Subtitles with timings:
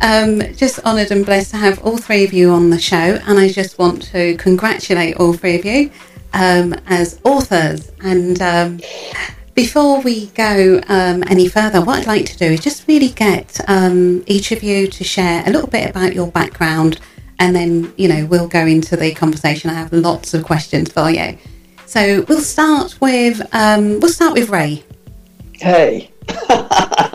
[0.00, 3.38] Um, just honoured and blessed to have all three of you on the show, and
[3.38, 5.90] I just want to congratulate all three of you
[6.32, 7.90] um, as authors.
[8.00, 8.80] And um,
[9.54, 13.60] before we go um, any further, what I'd like to do is just really get
[13.68, 17.00] um, each of you to share a little bit about your background,
[17.40, 19.68] and then you know we'll go into the conversation.
[19.70, 21.36] I have lots of questions for you.
[21.86, 24.84] So we'll start with um, we'll start with Ray.
[25.54, 26.12] Hey.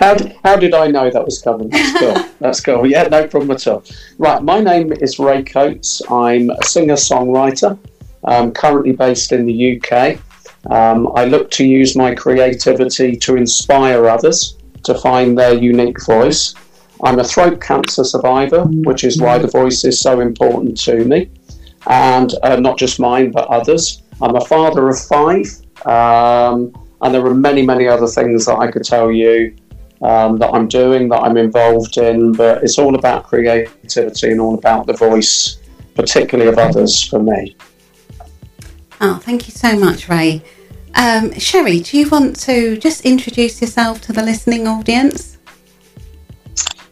[0.00, 1.68] how, did, how did I know that was coming?
[1.68, 2.24] That's cool.
[2.40, 2.86] That's cool.
[2.86, 3.84] Yeah, no problem at all.
[4.16, 6.00] Right, my name is Ray Coates.
[6.10, 7.78] I'm a singer songwriter,
[8.24, 10.18] um, currently based in the UK.
[10.70, 16.54] Um, I look to use my creativity to inspire others to find their unique voice.
[17.04, 21.30] I'm a throat cancer survivor, which is why the voice is so important to me,
[21.86, 24.02] and uh, not just mine, but others.
[24.22, 25.46] I'm a father of five.
[25.86, 29.54] Um, and there are many, many other things that I could tell you
[30.02, 34.54] um, that I'm doing, that I'm involved in, but it's all about creativity and all
[34.54, 35.58] about the voice,
[35.94, 37.56] particularly of others for me.
[39.00, 40.42] Oh, thank you so much, Ray.
[40.94, 45.38] Um, Sherry, do you want to just introduce yourself to the listening audience?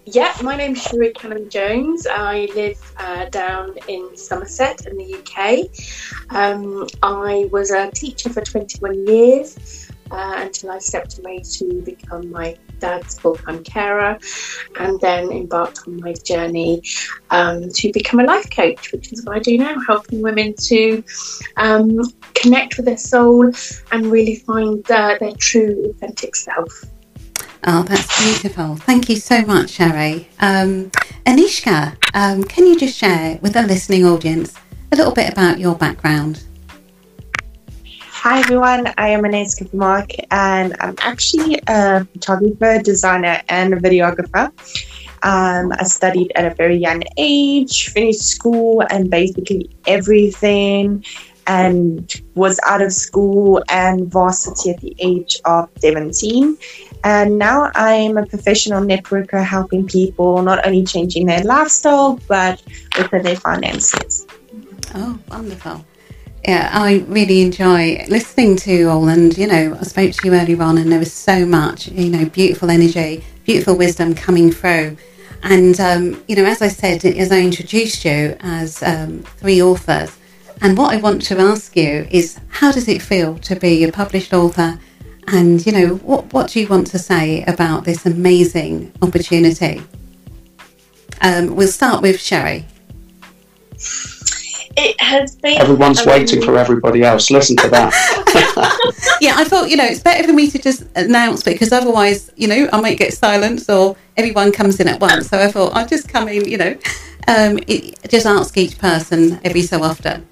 [0.07, 2.07] Yeah, my name's Sherry Cannon Jones.
[2.11, 5.69] I live uh, down in Somerset in the UK.
[6.35, 12.31] Um, I was a teacher for 21 years uh, until I stepped away to become
[12.31, 14.19] my dad's full time carer
[14.79, 16.83] and then embarked on my journey
[17.31, 21.03] um, to become a life coach, which is what I do now, helping women to
[21.57, 21.99] um,
[22.35, 23.51] connect with their soul
[23.93, 26.85] and really find uh, their true, authentic self.
[27.65, 28.77] Oh, that's beautiful.
[28.77, 30.29] Thank you so much, Sherry.
[30.41, 30.91] Um,
[31.27, 34.55] Aneska, um, can you just share with the listening audience
[34.93, 36.45] a little bit about your background?
[38.23, 44.47] Hi everyone, I am Aneska Vermaak and I'm actually a photographer, designer, and videographer.
[45.23, 51.05] Um, I studied at a very young age, finished school, and basically everything,
[51.47, 56.59] and was out of school and varsity at the age of 17.
[57.05, 62.61] And now I'm a professional networker helping people not only changing their lifestyle but
[62.99, 64.27] also their finances.
[64.93, 65.85] Oh, wonderful
[66.49, 69.07] yeah, I really enjoy listening to all.
[69.09, 72.09] And, you know, I spoke to you earlier on, and there was so much, you
[72.09, 74.97] know, beautiful energy, beautiful wisdom coming through.
[75.43, 80.17] And, um, you know, as I said, as I introduced you as um, three authors,
[80.63, 83.93] and what I want to ask you is how does it feel to be a
[83.93, 84.81] published author?
[85.27, 89.83] And, you know, what, what do you want to say about this amazing opportunity?
[91.21, 92.65] Um, we'll start with Sherry
[94.79, 95.61] it has been.
[95.61, 97.31] Everyone's waiting for everybody else.
[97.31, 99.19] Listen to that.
[99.21, 102.31] yeah, I thought you know it's better for me to just announce it because otherwise,
[102.37, 105.29] you know, I might get silence or everyone comes in at once.
[105.29, 106.79] So I thought I'll just come in, you know,
[107.27, 110.27] um, it, just ask each person every so often.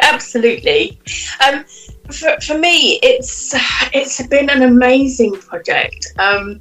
[0.00, 0.98] Absolutely.
[1.46, 1.64] Um,
[2.10, 3.54] for, for me, it's
[3.92, 6.12] it's been an amazing project.
[6.18, 6.60] Um,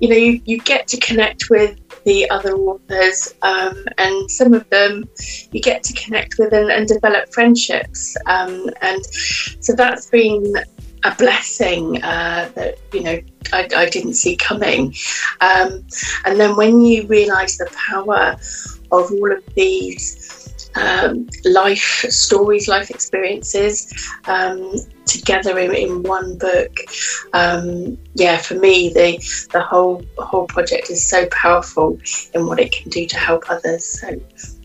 [0.00, 4.68] you know, you, you get to connect with the other authors, um, and some of
[4.70, 5.08] them
[5.52, 8.16] you get to connect with and, and develop friendships.
[8.26, 9.04] Um, and
[9.60, 10.54] so that's been
[11.04, 13.20] a blessing uh, that you know
[13.52, 14.94] I, I, didn't see coming.
[15.40, 15.84] Um,
[16.24, 18.36] and then when you realise the power
[18.90, 20.23] of all of these
[20.76, 23.92] um, life stories, life experiences
[24.26, 24.74] um,
[25.06, 26.76] together in, in, one book.
[27.32, 29.18] Um, yeah, for me, the
[29.52, 31.98] the whole whole project is so powerful
[32.34, 33.84] in what it can do to help others.
[34.00, 34.20] So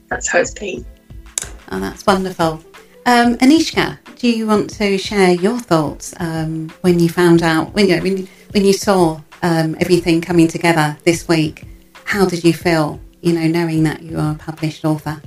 [0.08, 0.86] that's how it's been.
[1.72, 2.64] Oh, that's wonderful.
[3.06, 7.88] Um, Aneska, do you want to share your thoughts um, when you found out when
[7.88, 11.66] you when you, when you saw um, everything coming together this week?
[12.04, 13.00] How did you feel?
[13.22, 15.22] You know, knowing that you are a published author.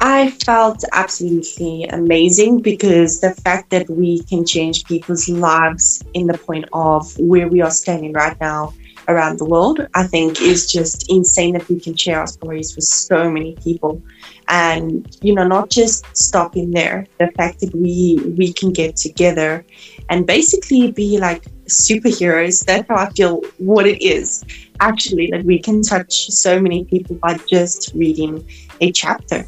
[0.00, 6.38] I felt absolutely amazing because the fact that we can change people's lives in the
[6.38, 8.74] point of where we are standing right now
[9.08, 12.84] around the world, I think is just insane that we can share our stories with
[12.84, 14.02] so many people.
[14.48, 19.64] And, you know, not just stopping there, the fact that we we can get together
[20.10, 24.44] and basically be like superheroes, that's how I feel what it is
[24.80, 28.46] actually that we can touch so many people by just reading
[28.80, 29.46] a chapter.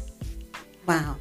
[0.87, 1.17] Wow,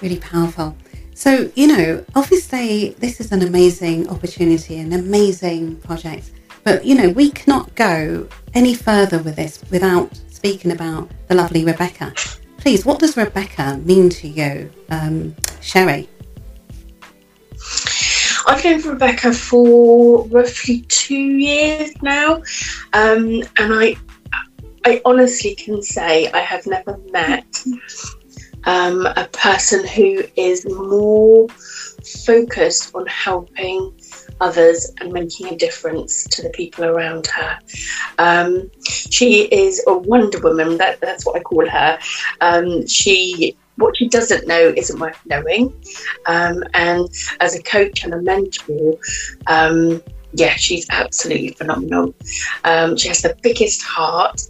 [0.00, 0.74] really powerful.
[1.14, 6.30] So, you know, obviously, this is an amazing opportunity, an amazing project.
[6.64, 11.64] But, you know, we cannot go any further with this without speaking about the lovely
[11.64, 12.12] Rebecca.
[12.58, 16.08] Please, what does Rebecca mean to you, um, Sherry?
[18.46, 22.36] I've known Rebecca for roughly two years now,
[22.92, 23.96] um, and I,
[24.84, 27.64] I honestly can say I have never met
[28.66, 31.48] um, a person who is more
[32.24, 33.92] focused on helping
[34.40, 37.58] others and making a difference to the people around her.
[38.18, 40.76] Um, she is a Wonder Woman.
[40.78, 41.98] That, that's what I call her.
[42.40, 45.72] Um, she what she doesn't know isn't worth knowing.
[46.26, 47.08] Um, and
[47.40, 48.98] as a coach and a mentor,
[49.46, 50.02] um,
[50.32, 52.14] yeah, she's absolutely phenomenal.
[52.64, 54.40] Um, she has the biggest heart,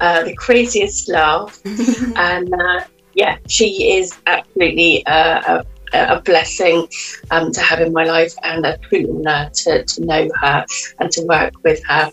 [0.00, 1.60] uh, the craziest laugh,
[2.16, 2.84] and uh,
[3.16, 6.86] yeah, she is absolutely uh, a a blessing
[7.30, 10.64] um, to have in my life and a true honour to, to know her
[11.00, 12.10] and to work with her.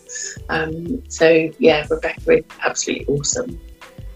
[0.50, 3.60] Um, so, yeah, Rebecca is absolutely awesome.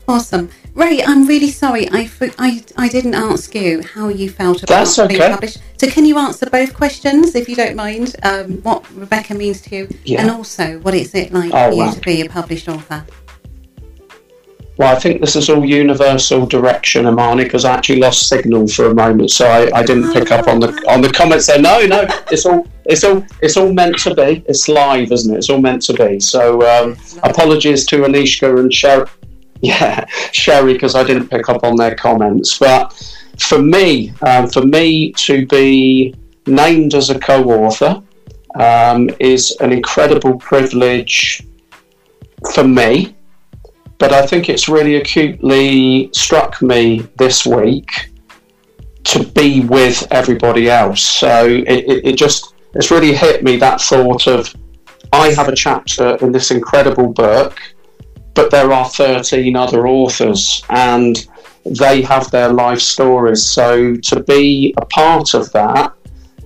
[0.08, 0.50] Awesome.
[0.74, 1.90] Ray, I'm really sorry.
[1.92, 5.18] I, I, I didn't ask you how you felt about That's okay.
[5.18, 5.58] being published.
[5.78, 9.76] So, can you answer both questions, if you don't mind, um, what Rebecca means to
[9.76, 10.22] you, yeah.
[10.22, 13.06] and also what is it like oh, for you to be a published author?
[14.78, 18.92] Well, I think this is all universal direction, Amani, because I actually lost signal for
[18.92, 21.60] a moment, so I, I didn't pick up on the on the comments there.
[21.60, 24.44] No, no, it's all it's all it's all meant to be.
[24.48, 25.38] It's live, isn't it?
[25.38, 26.20] It's all meant to be.
[26.20, 29.08] So um, apologies to Aneska and Sherry,
[29.62, 32.60] yeah, Sherry, because I didn't pick up on their comments.
[32.60, 32.94] But
[33.40, 36.14] for me, um, for me to be
[36.46, 38.04] named as a co-author
[38.60, 41.44] um, is an incredible privilege
[42.54, 43.17] for me
[43.98, 48.12] but I think it's really acutely struck me this week
[49.06, 51.02] to be with everybody else.
[51.02, 54.54] So it, it, it just it's really hit me that thought of
[55.14, 57.60] I have a chapter in this incredible book,
[58.34, 61.26] but there are 13 other authors and
[61.66, 63.46] they have their life stories.
[63.46, 65.94] So to be a part of that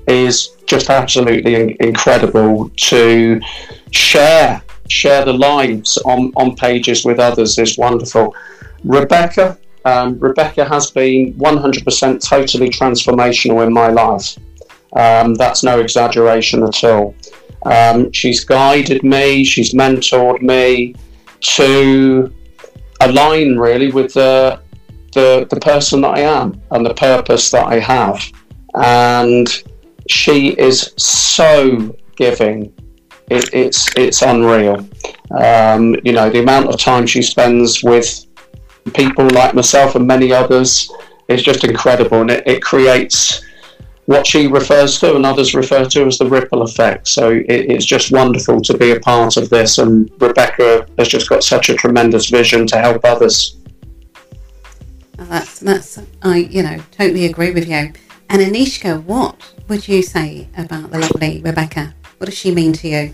[0.07, 3.41] is just absolutely incredible to
[3.91, 8.35] share share the lives on, on pages with others is wonderful.
[8.83, 14.37] Rebecca, um, Rebecca has been 100% totally transformational in my life.
[14.93, 17.15] Um, that's no exaggeration at all.
[17.63, 20.95] Um, she's guided me, she's mentored me
[21.57, 22.33] to
[22.99, 24.59] align really with the,
[25.13, 28.21] the, the person that I am and the purpose that I have.
[28.75, 29.47] And
[30.09, 32.73] she is so giving
[33.31, 34.87] it, it's it's unreal.
[35.31, 38.25] Um, you know, the amount of time she spends with
[38.93, 40.91] people like myself and many others
[41.29, 43.41] is just incredible, and it, it creates
[44.05, 47.07] what she refers to and others refer to as the ripple effect.
[47.07, 51.29] So it, it's just wonderful to be a part of this, and Rebecca has just
[51.29, 53.57] got such a tremendous vision to help others.
[55.15, 57.93] That's that's I you know totally agree with you.
[58.29, 61.93] And Aneska, what would you say about the lovely Rebecca?
[62.21, 63.13] What does she mean to you?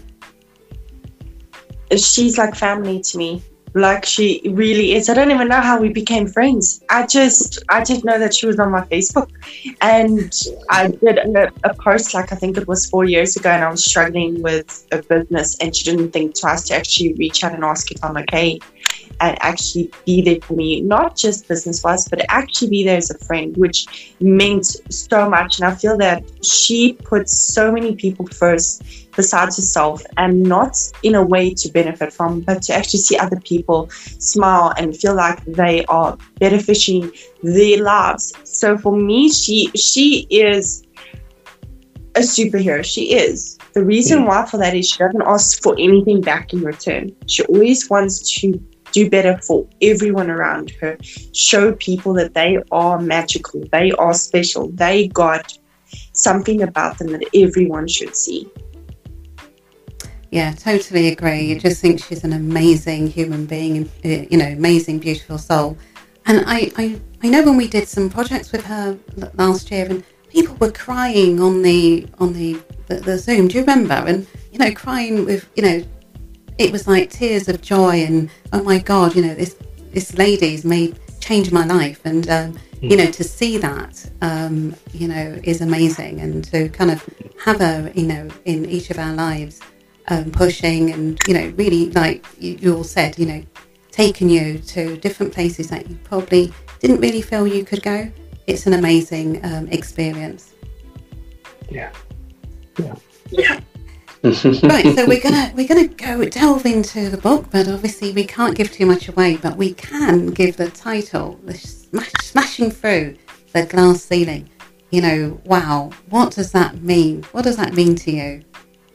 [1.95, 3.42] she's like family to me.
[3.74, 5.07] Like she really is.
[5.07, 6.83] I don't even know how we became friends.
[6.89, 9.30] I just i didn't know that she was on my facebook.
[9.80, 10.33] And
[10.69, 13.69] i did a, a, post like i think it was four years ago and i
[13.69, 17.63] was struggling with a business and she didn't think twice to actually reach out and
[17.63, 18.60] ask if i'm okay
[19.19, 23.09] and actually be there for me, not just business wise, but actually be there as
[23.09, 25.59] a friend, which meant so much.
[25.59, 28.83] And I feel that she puts so many people first
[29.15, 33.39] besides herself and not in a way to benefit from, but to actually see other
[33.39, 38.33] people smile and feel like they are benefiting their lives.
[38.43, 40.83] So for me, she she is
[42.15, 42.83] a superhero.
[42.83, 43.57] She is.
[43.74, 47.15] The reason why for that is she doesn't ask for anything back in return.
[47.27, 48.59] She always wants to
[48.98, 50.98] do better for everyone around her.
[51.34, 55.58] Show people that they are magical, they are special, they got
[56.13, 58.50] something about them that everyone should see.
[60.32, 61.42] Yeah, totally agree.
[61.42, 65.77] You just think she's an amazing human being, uh, you know, amazing, beautiful soul.
[66.25, 68.98] And I, I, I know when we did some projects with her
[69.36, 73.48] last year, and people were crying on the on the, the, the Zoom.
[73.48, 73.94] Do you remember?
[73.94, 75.82] And you know, crying with you know
[76.57, 79.55] it was like tears of joy and oh my god, you know this
[79.91, 82.91] this lady's made change my life, and um, mm.
[82.91, 87.03] you know to see that um, you know is amazing, and to kind of
[87.43, 89.59] have her you know in each of our lives
[90.07, 93.43] um, pushing and you know really like you, you all said you know
[93.91, 98.11] taking you to different places that you probably didn't really feel you could go.
[98.45, 100.53] It's an amazing um, experience.
[101.69, 101.91] Yeah.
[102.77, 102.95] Yeah.
[103.29, 103.59] Yeah
[104.63, 108.55] right, so we're gonna we're gonna go delve into the book, but obviously we can't
[108.55, 109.38] give too much away.
[109.38, 113.17] But we can give the title, the smash, "Smashing Through
[113.53, 114.50] the Glass Ceiling."
[114.89, 117.24] you know, wow, what does that mean?
[117.31, 118.41] What does that mean to you?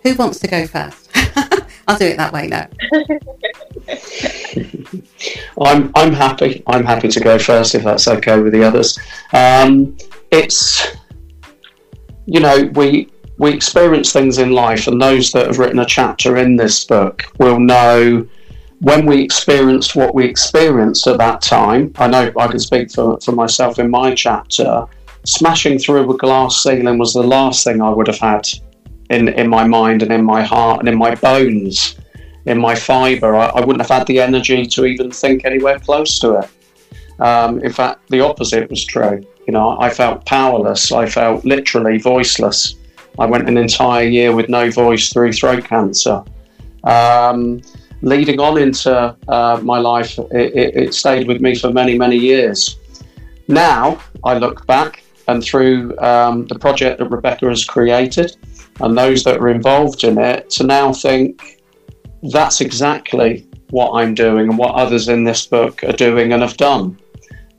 [0.02, 1.10] Who wants to go first?
[1.86, 2.68] I'll do it that way now.
[5.60, 6.62] I'm I'm happy.
[6.66, 8.98] I'm happy to go first if that's okay with the others.
[9.32, 9.96] Um,
[10.30, 10.86] it's
[12.26, 16.36] you know we we experience things in life, and those that have written a chapter
[16.36, 18.26] in this book will know
[18.80, 21.92] when we experienced what we experienced at that time.
[21.96, 24.84] I know I can speak for, for myself in my chapter.
[25.24, 28.48] Smashing through a glass ceiling was the last thing I would have had
[29.10, 31.96] in, in my mind and in my heart and in my bones
[32.46, 36.18] in my fibre, I, I, wouldn't have had the energy to even think anywhere close
[36.20, 36.50] to it.
[37.20, 39.24] Um, in fact, the opposite was true.
[39.46, 40.92] You know, I felt powerless.
[40.92, 42.76] I felt literally voiceless.
[43.18, 46.22] I went an entire year with no voice through throat cancer.
[46.84, 47.62] Um,
[48.02, 52.16] leading on into uh, my life, it, it, it stayed with me for many, many
[52.16, 52.78] years.
[53.48, 58.36] Now I look back and through um, the project that Rebecca has created
[58.80, 61.60] and those that are involved in it to now think
[62.32, 66.56] that's exactly what I'm doing and what others in this book are doing and have
[66.56, 66.98] done.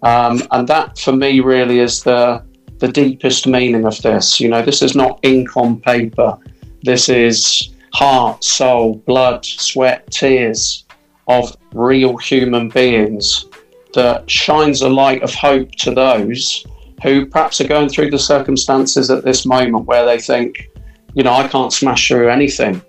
[0.04, 2.44] Um, and that for me really is the
[2.84, 4.42] the deepest meaning of this.
[4.42, 6.38] You know, this is not ink on paper.
[6.82, 10.84] This is heart, soul, blood, sweat, tears
[11.30, 13.46] of real human beings
[13.94, 16.66] that shines a light of hope to those
[17.02, 20.70] who perhaps are going through the circumstances at this moment where they think,
[21.14, 22.82] you know, I can't smash through anything.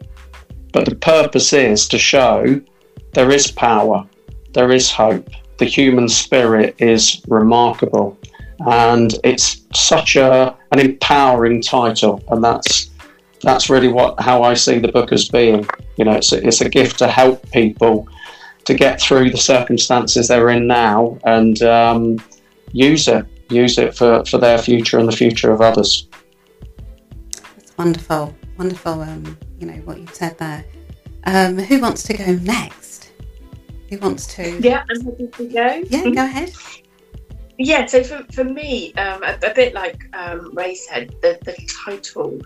[0.72, 2.60] But the purpose is to show
[3.12, 4.04] there is power,
[4.54, 5.28] there is hope.
[5.58, 8.18] The human spirit is remarkable,
[8.66, 12.90] and it's such a an empowering title, and that's
[13.42, 15.66] that's really what how I see the book as being.
[15.96, 18.08] You know, it's a, it's a gift to help people
[18.64, 22.18] to get through the circumstances they're in now and um,
[22.72, 26.08] use it, use it for, for their future and the future of others.
[27.56, 29.02] That's wonderful, wonderful.
[29.02, 30.64] Um, you know what you've said there.
[31.24, 33.12] Um, who wants to go next?
[33.90, 34.58] Who wants to?
[34.60, 35.84] Yeah, I'm happy to go.
[35.88, 36.52] Yeah, go ahead.
[37.56, 41.54] Yeah, so for, for me, um, a, a, bit like um, Ray said, the, the
[41.84, 42.40] title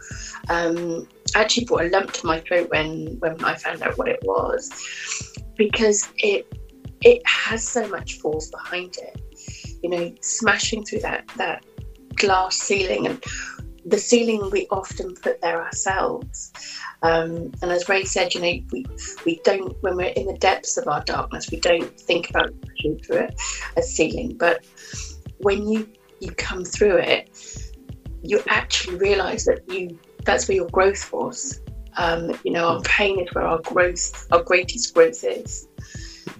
[0.50, 4.20] um, actually brought a lump to my throat when, when I found out what it
[4.22, 4.70] was
[5.56, 6.46] because it
[7.02, 9.20] it has so much force behind it.
[9.82, 11.64] You know, smashing through that, that
[12.16, 13.22] glass ceiling and
[13.86, 16.52] the ceiling we often put there ourselves.
[17.02, 18.84] Um, and as Ray said, you know, we,
[19.24, 22.98] we don't, when we're in the depths of our darkness, we don't think about pushing
[22.98, 23.40] through it
[23.76, 24.36] as ceiling.
[24.36, 24.66] But
[25.40, 25.88] when you,
[26.20, 27.30] you come through it,
[28.22, 31.60] you actually realize that you that's where your growth was.
[31.96, 35.68] Um, you know, our pain is where our growth, our greatest growth is.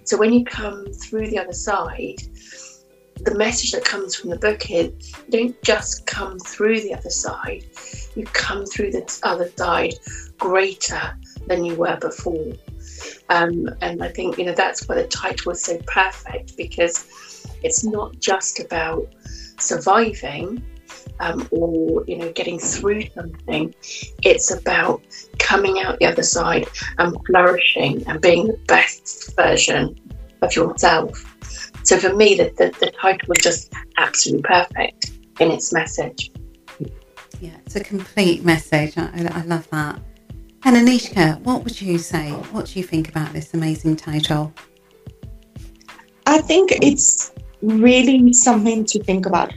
[0.05, 2.23] So when you come through the other side,
[3.25, 4.93] the message that comes from the book is
[5.27, 7.65] you don't just come through the other side,
[8.15, 9.95] you come through the other side
[10.39, 12.53] greater than you were before.
[13.29, 17.09] Um, and I think, you know, that's why the title is so perfect because
[17.63, 19.07] it's not just about
[19.59, 20.63] surviving
[21.21, 23.75] um, or, you know, getting through something.
[24.23, 25.03] It's about
[25.39, 29.99] coming out the other side and flourishing and being the best version
[30.43, 31.25] of yourself.
[31.83, 36.31] So for me, the, the, the title was just absolutely perfect in its message.
[37.41, 38.97] Yeah, it's a complete message.
[38.97, 40.01] I, I love that.
[40.65, 42.31] And Aneska, what would you say?
[42.53, 44.53] What do you think about this amazing title?
[46.27, 49.53] I think it's really something to think about.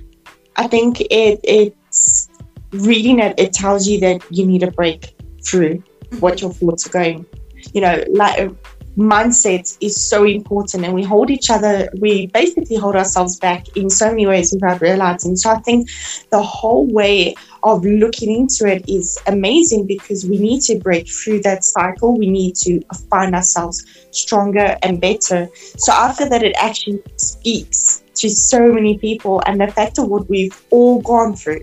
[0.55, 2.29] I think it it's
[2.71, 5.15] reading it, it tells you that you need a break
[5.45, 5.83] through
[6.19, 7.25] what your thoughts are going.
[7.73, 8.51] You know, like
[8.97, 13.89] mindset is so important and we hold each other we basically hold ourselves back in
[13.89, 15.89] so many ways without realizing so i think
[16.29, 21.41] the whole way of looking into it is amazing because we need to break through
[21.41, 22.17] that cycle.
[22.17, 25.49] We need to find ourselves stronger and better.
[25.77, 30.29] So after that it actually speaks to so many people and the fact of what
[30.29, 31.61] we've all gone through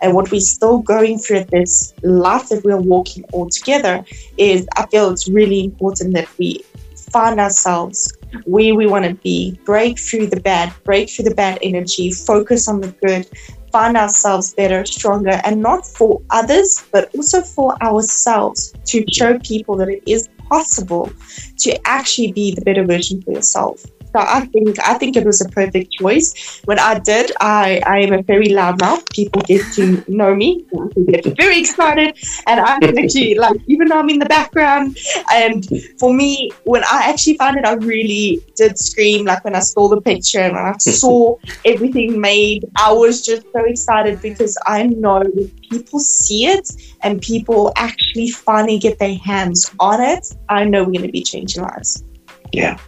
[0.00, 4.04] and what we're still going through this life that we're walking all together
[4.36, 6.62] is I feel it's really important that we
[7.10, 8.12] find ourselves
[8.44, 12.68] where we want to be, break through the bad, break through the bad energy, focus
[12.68, 13.26] on the good,
[13.70, 19.76] find ourselves better, stronger, and not for others, but also for ourselves to show people
[19.76, 21.10] that it is possible
[21.58, 23.84] to actually be the better version for yourself.
[24.14, 26.60] So I think I think it was a perfect choice.
[26.64, 29.08] When I did, I, I am a very loud mouth.
[29.10, 30.66] People get to know me.
[30.74, 34.96] I get very excited, and I'm actually like even though I'm in the background.
[35.32, 35.66] And
[35.98, 39.26] for me, when I actually found it, I really did scream.
[39.26, 43.64] Like when I saw the picture and I saw everything made, I was just so
[43.64, 46.70] excited because I know if people see it
[47.02, 51.22] and people actually finally get their hands on it, I know we're going to be
[51.22, 52.04] changing lives.
[52.52, 52.78] Yeah.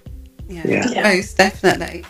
[0.51, 1.03] Yeah, Yeah.
[1.03, 2.05] most definitely.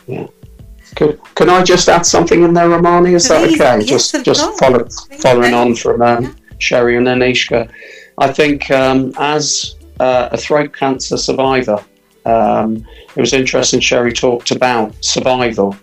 [0.96, 3.14] Could, can I just add something in there, Romani?
[3.14, 3.84] Is Please, that okay?
[3.86, 4.88] yes, just just follow,
[5.20, 6.30] following on from um, Yeah.
[6.58, 7.70] Sherry and Aneska.
[8.18, 11.78] I think um, as uh, a throat cancer survivor,
[12.26, 13.80] um, it was interesting.
[13.80, 15.76] Sherry talked about survival,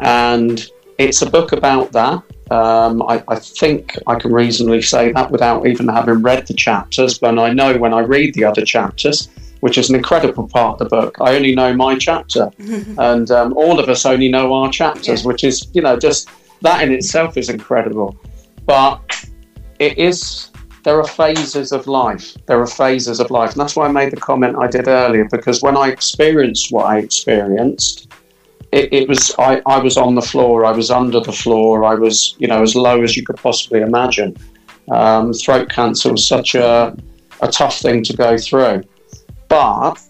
[0.00, 2.22] and it's a book about that.
[2.50, 7.18] Um, I, I think I can reasonably say that without even having read the chapters,
[7.18, 9.28] but I know when I read the other chapters,
[9.60, 12.50] which is an incredible part of the book, I only know my chapter
[12.98, 15.26] and um, all of us only know our chapters, Yeah.
[15.26, 16.28] which is you know just
[16.62, 18.16] that in itself is incredible.
[18.66, 19.00] But
[19.78, 20.50] it is
[20.84, 22.36] there are phases of life.
[22.46, 25.26] There are phases of life, and that's why I made the comment I did earlier
[25.30, 28.12] because when I experienced what I experienced.
[28.70, 31.94] It, it was I, I was on the floor I was under the floor I
[31.94, 34.36] was you know as low as you could possibly imagine
[34.90, 36.94] um, throat cancer was such a,
[37.40, 38.82] a tough thing to go through
[39.48, 40.00] but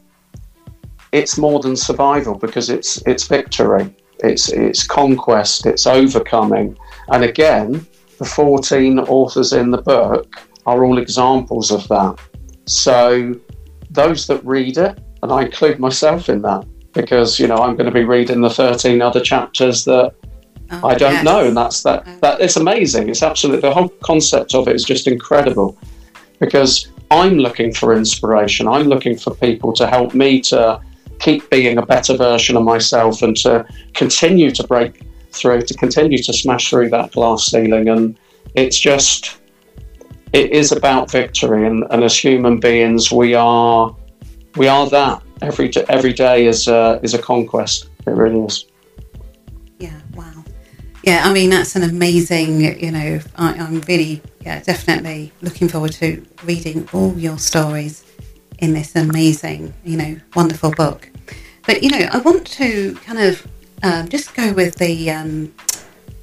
[1.12, 6.76] it's more than survival because it's it's victory, it's it's conquest, it's overcoming,
[7.08, 7.86] and again,
[8.18, 12.18] the fourteen authors in the book are all examples of that.
[12.66, 13.34] So
[13.90, 17.86] those that read it, and I include myself in that because you know I'm going
[17.86, 20.14] to be reading the thirteen other chapters that
[20.70, 21.24] Oh, I don't yes.
[21.24, 22.20] know, and that's that.
[22.20, 23.08] That it's amazing.
[23.08, 25.78] It's absolutely the whole concept of it is just incredible,
[26.40, 28.68] because I'm looking for inspiration.
[28.68, 30.80] I'm looking for people to help me to
[31.18, 36.22] keep being a better version of myself and to continue to break through, to continue
[36.22, 37.88] to smash through that glass ceiling.
[37.88, 38.18] And
[38.54, 39.40] it's just,
[40.32, 41.66] it is about victory.
[41.66, 43.94] And, and as human beings, we are,
[44.56, 45.22] we are that.
[45.40, 47.88] Every every day is a, is a conquest.
[48.06, 48.66] It really is.
[49.78, 50.44] Yeah, wow.
[51.04, 55.92] Yeah, I mean, that's an amazing, you know, I, I'm really, yeah, definitely looking forward
[55.92, 58.02] to reading all your stories
[58.60, 61.10] in this amazing, you know, wonderful book.
[61.66, 63.46] But, you know, I want to kind of
[63.82, 65.54] um, just go with the, um,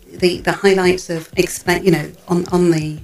[0.08, 2.98] the, the highlights of explain, you know, on, on the,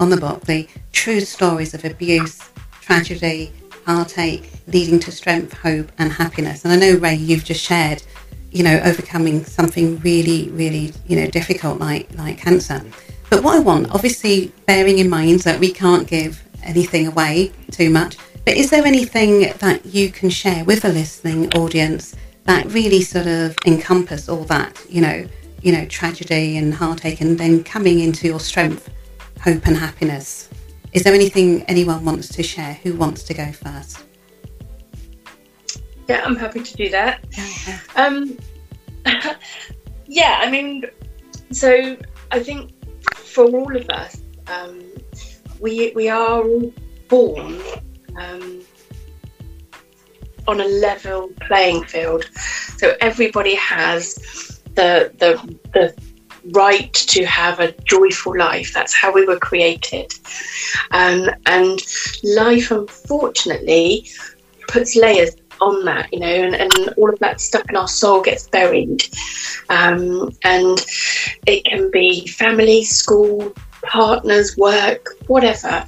[0.00, 2.40] on the book, the true stories of abuse,
[2.80, 3.52] tragedy,
[3.84, 6.64] heartache, leading to strength, hope, and happiness.
[6.64, 8.02] And I know, Ray, you've just shared
[8.54, 12.82] you know, overcoming something really, really, you know, difficult like like cancer.
[13.32, 17.88] But what I want, obviously, bearing in mind that we can't give anything away too
[17.88, 22.14] much, but is there anything that you can share with the listening audience
[22.44, 25.26] that really sort of encompass all that, you know,
[25.62, 28.90] you know, tragedy and heartache, and then coming into your strength,
[29.40, 30.50] hope, and happiness?
[30.92, 32.74] Is there anything anyone wants to share?
[32.82, 34.04] Who wants to go first?
[36.06, 37.24] Yeah, I'm happy to do that.
[37.96, 38.36] Um,
[40.06, 40.84] yeah, I mean,
[41.50, 41.96] so
[42.30, 42.72] I think
[43.14, 44.82] for all of us, um,
[45.60, 46.72] we we are all
[47.08, 47.60] born
[48.16, 48.60] um,
[50.48, 52.24] on a level playing field.
[52.76, 55.94] So everybody has the the the
[56.50, 58.72] right to have a joyful life.
[58.74, 60.12] That's how we were created,
[60.90, 61.80] um, and
[62.24, 64.08] life, unfortunately,
[64.68, 68.20] puts layers on that, you know, and, and all of that stuff in our soul
[68.22, 69.04] gets buried.
[69.68, 70.78] Um, and
[71.46, 75.84] it can be family, school, partners, work, whatever.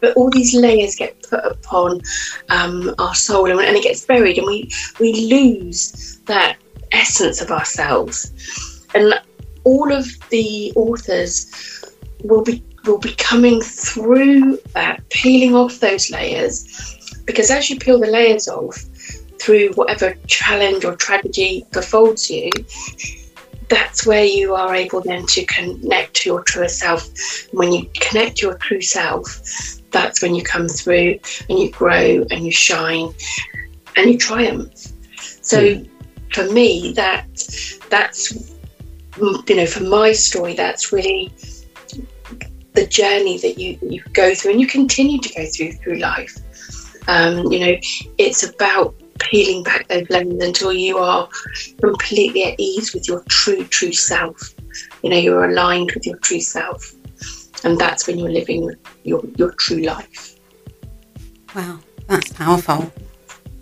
[0.00, 2.00] But all these layers get put upon
[2.48, 6.56] um, our soul and, and it gets buried, and we, we lose that
[6.92, 8.32] essence of ourselves.
[8.94, 9.14] And
[9.64, 11.84] all of the authors
[12.24, 16.64] will be will be coming through that, peeling off those layers.
[17.26, 18.82] Because as you peel the layers off,
[19.40, 22.50] through whatever challenge or tragedy befalls you,
[23.68, 27.08] that's where you are able then to connect to your true self.
[27.52, 29.40] When you connect to your true self,
[29.90, 33.12] that's when you come through and you grow and you shine
[33.96, 34.92] and you triumph.
[35.42, 35.82] So
[36.32, 37.26] for me, that
[37.90, 38.54] that's
[39.18, 41.32] you know, for my story, that's really
[42.74, 46.36] the journey that you you go through and you continue to go through through life.
[47.08, 47.76] Um, you know,
[48.18, 51.28] it's about peeling back those layers until you are
[51.80, 54.54] completely at ease with your true, true self.
[55.02, 56.94] You know, you're aligned with your true self.
[57.64, 60.36] And that's when you're living your, your true life.
[61.54, 62.92] Wow, that's powerful.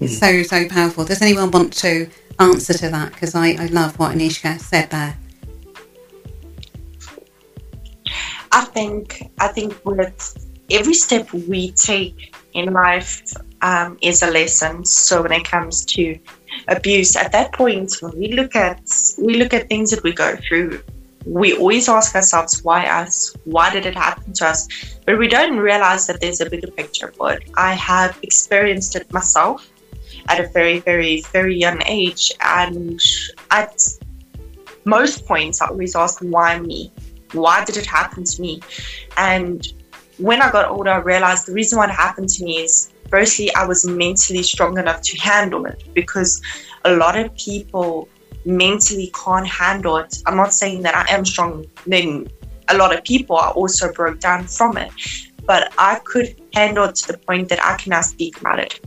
[0.07, 1.05] So, so powerful.
[1.05, 5.17] Does anyone want to answer to that because I, I love what Aneska said there.
[8.53, 13.23] I think I think with every step we take in life
[13.67, 14.85] um, is a lesson.
[14.85, 16.17] So when it comes to
[16.69, 18.81] abuse, at that point when we look at
[19.19, 20.81] we look at things that we go through,
[21.27, 23.35] we always ask ourselves why us?
[23.45, 24.69] Why did it happen to us?
[25.05, 29.69] But we don't realize that there's a bigger picture But i have experienced it myself
[30.29, 32.33] at a very very very young age.
[32.45, 33.01] And
[33.51, 33.77] at
[34.85, 36.93] most points i always ask why me?
[37.33, 38.63] Why did it happen to me?
[39.17, 39.67] And
[40.19, 43.55] when i got older i realized the reason why it happened to me is firstly
[43.55, 46.41] i was mentally strong enough to handle it because
[46.85, 48.09] a lot of people
[48.47, 50.23] mentally can't handle it.
[50.25, 52.29] I'm not saying that I am strong then
[52.69, 54.91] a lot of people are also broke down from it.
[55.45, 58.81] But I could handle it to the point that I can now speak about it.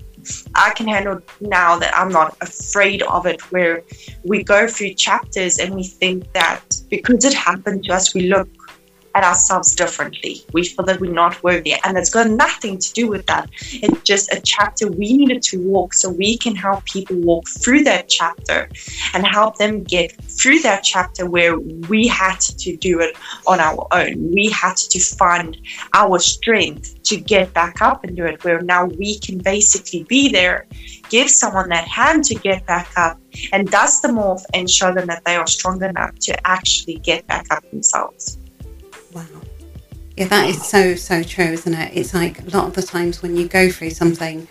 [0.53, 3.83] I can handle now that I'm not afraid of it, where
[4.25, 8.49] we go through chapters and we think that because it happened to us, we look
[9.15, 10.43] at ourselves differently.
[10.53, 11.73] We feel that we're not worthy.
[11.83, 13.49] And it's got nothing to do with that.
[13.71, 17.83] It's just a chapter we needed to walk so we can help people walk through
[17.83, 18.69] that chapter
[19.13, 23.15] and help them get through that chapter where we had to do it
[23.47, 24.31] on our own.
[24.31, 25.57] We had to find
[25.93, 30.29] our strength to get back up and do it, where now we can basically be
[30.29, 30.67] there,
[31.09, 33.19] give someone that hand to get back up
[33.51, 37.25] and dust them off and show them that they are strong enough to actually get
[37.27, 38.37] back up themselves.
[39.13, 39.25] Wow.
[40.15, 41.95] Yeah, that is so, so true, isn't it?
[41.95, 44.47] It's like a lot of the times when you go through something,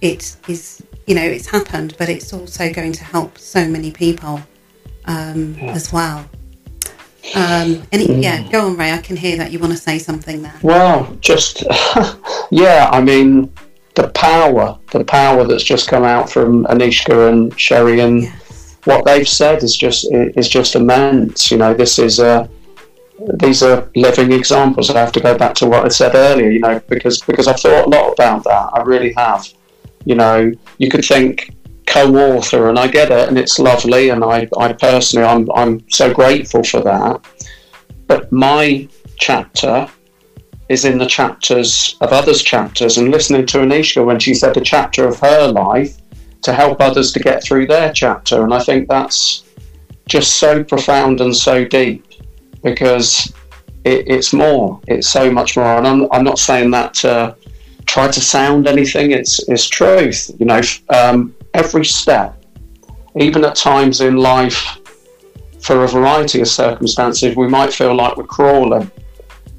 [0.00, 4.40] it is, you know, it's happened, but it's also going to help so many people
[5.04, 5.72] um, yeah.
[5.72, 6.28] as well.
[7.34, 8.22] Um, any, mm.
[8.22, 8.90] Yeah, go on, Ray.
[8.90, 10.58] I can hear that you want to say something there.
[10.62, 11.62] Well, just,
[12.50, 13.52] yeah, I mean,
[13.94, 18.76] the power, the power that's just come out from Aneska and Sherry and yes.
[18.84, 21.50] what they've said is just is just immense.
[21.50, 22.48] You know, this is a
[23.34, 24.90] these are living examples.
[24.90, 27.60] I have to go back to what I said earlier, you know, because because I've
[27.60, 28.70] thought a lot about that.
[28.72, 29.48] I really have.
[30.04, 31.54] You know, you could think
[31.86, 36.12] co-author, and I get it, and it's lovely, and I, I personally, I'm I'm so
[36.12, 37.24] grateful for that.
[38.06, 39.88] But my chapter
[40.68, 44.60] is in the chapters of others' chapters, and listening to Aneska when she said a
[44.60, 45.98] chapter of her life
[46.42, 49.44] to help others to get through their chapter, and I think that's
[50.08, 52.04] just so profound and so deep
[52.62, 53.32] because
[53.84, 54.80] it, it's more.
[54.88, 55.78] It's so much more.
[55.78, 57.36] And I'm, I'm not saying that to
[57.86, 59.10] try to sound anything.
[59.12, 60.30] It's, it's truth.
[60.38, 62.42] You know, um, every step,
[63.16, 64.78] even at times in life,
[65.60, 68.90] for a variety of circumstances, we might feel like we're crawling,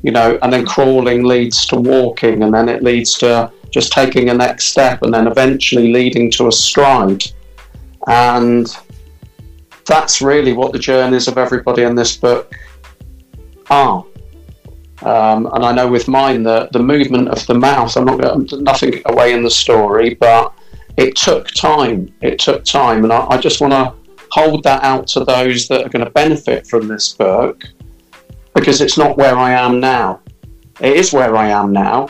[0.01, 4.29] you know, and then crawling leads to walking, and then it leads to just taking
[4.29, 7.23] a next step, and then eventually leading to a stride.
[8.07, 8.67] And
[9.85, 12.53] that's really what the journeys of everybody in this book
[13.73, 14.05] are.
[15.01, 17.91] Um, and I know with mine the the movement of the mouth.
[17.97, 20.53] I'm not going nothing away in the story, but
[21.03, 21.99] it took time.
[22.21, 23.85] It took time, and I, I just want to
[24.31, 27.55] hold that out to those that are going to benefit from this book,
[28.55, 30.21] because it's not where I am now.
[30.79, 32.09] It is where I am now,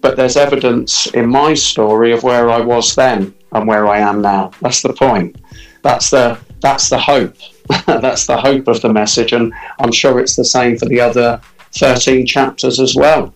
[0.00, 4.22] but there's evidence in my story of where I was then and where I am
[4.22, 4.50] now.
[4.60, 5.36] That's the point.
[5.82, 7.36] That's the that's the hope.
[7.86, 11.40] That's the hope of the message, and I'm sure it's the same for the other
[11.76, 13.32] 13 chapters as well,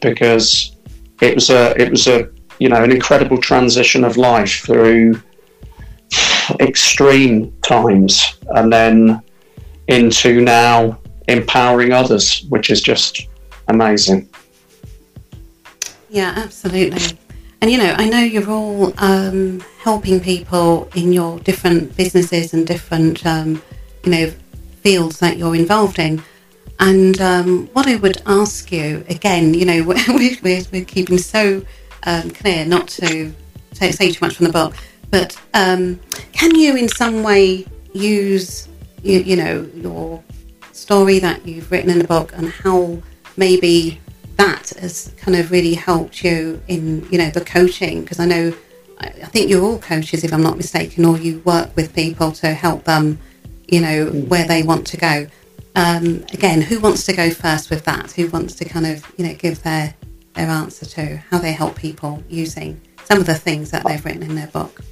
[0.00, 0.76] because
[1.20, 5.20] it was a it was a you know an incredible transition of life through
[6.60, 9.20] extreme times, and then
[9.88, 13.28] into now empowering others, which is just
[13.68, 14.28] amazing.
[16.08, 17.18] Yeah, absolutely.
[17.60, 22.66] And you know, I know you're all um, helping people in your different businesses and
[22.66, 23.62] different, um,
[24.04, 24.30] you know,
[24.82, 26.22] fields that you're involved in.
[26.78, 31.64] And um, what I would ask you again, you know, we're, we're, we're keeping so
[32.04, 33.32] um, clear not to
[33.72, 34.74] say, say, too much from the book,
[35.10, 35.98] but um,
[36.32, 38.68] can you in some way use,
[39.02, 40.22] you, you know, your
[40.72, 43.02] story that you've written in the book and how
[43.36, 44.00] maybe
[44.36, 48.54] that has kind of really helped you in you know the coaching because I know
[48.98, 52.54] I think you're all coaches if I'm not mistaken or you work with people to
[52.54, 53.18] help them
[53.68, 54.28] you know mm.
[54.28, 55.26] where they want to go
[55.74, 59.26] um, again who wants to go first with that who wants to kind of you
[59.26, 59.94] know give their
[60.34, 64.22] their answer to how they help people using some of the things that they've written
[64.22, 64.82] in their book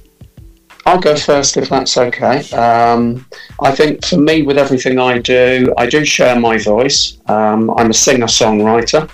[0.87, 2.47] I'll go first if that's okay.
[2.51, 3.25] Um,
[3.59, 7.17] I think for me, with everything I do, I do share my voice.
[7.25, 9.09] Um, I'm a singer songwriter.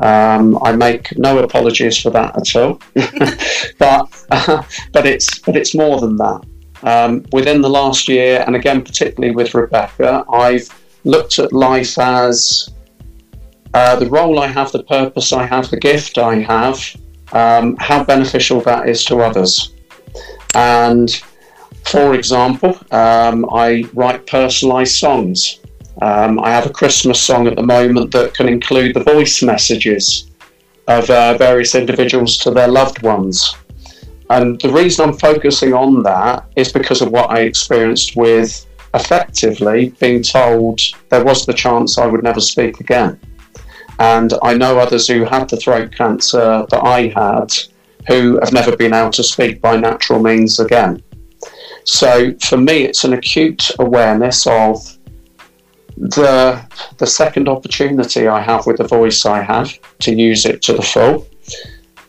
[0.00, 2.80] Um, I make no apologies for that at all,
[3.78, 6.40] but uh, but it's but it's more than that.
[6.82, 10.68] Um, within the last year, and again, particularly with Rebecca, I've
[11.04, 12.70] looked at life as
[13.74, 16.96] uh, the role I have, the purpose I have, the gift I have,
[17.32, 19.72] um, how beneficial that is to others.
[20.54, 21.10] And
[21.84, 25.60] for example, um, I write personalised songs.
[26.02, 30.32] Um, I have a Christmas song at the moment that can include the voice messages
[30.88, 33.54] of uh, various individuals to their loved ones.
[34.28, 39.90] And the reason I'm focusing on that is because of what I experienced with effectively
[40.00, 43.20] being told there was the chance I would never speak again.
[44.00, 47.54] And I know others who had the throat cancer that I had
[48.08, 51.00] who have never been able to speak by natural means again.
[51.84, 54.91] So for me, it's an acute awareness of
[55.96, 56.62] the
[56.98, 60.82] the second opportunity I have with the voice I have to use it to the
[60.82, 61.26] full,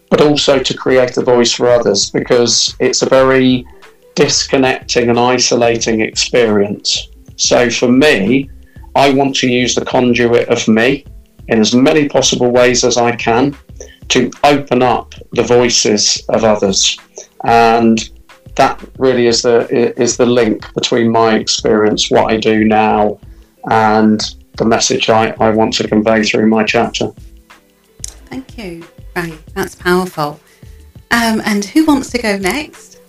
[0.10, 3.66] but also to create a voice for others because it's a very
[4.16, 7.10] disconnecting and isolating experience.
[7.36, 8.50] So for me,
[8.96, 11.06] I want to use the conduit of me
[11.48, 13.58] in as many possible ways as I can
[14.10, 16.98] to open up the voices of others.
[17.44, 18.10] And
[18.56, 19.68] that really is the
[20.00, 23.20] is the link between my experience, what I do now,
[23.70, 27.12] and the message I, I want to convey through my chapter.
[28.28, 28.86] Thank you.
[29.16, 30.40] Right, that's powerful.
[31.12, 33.00] Um, and who wants to go next?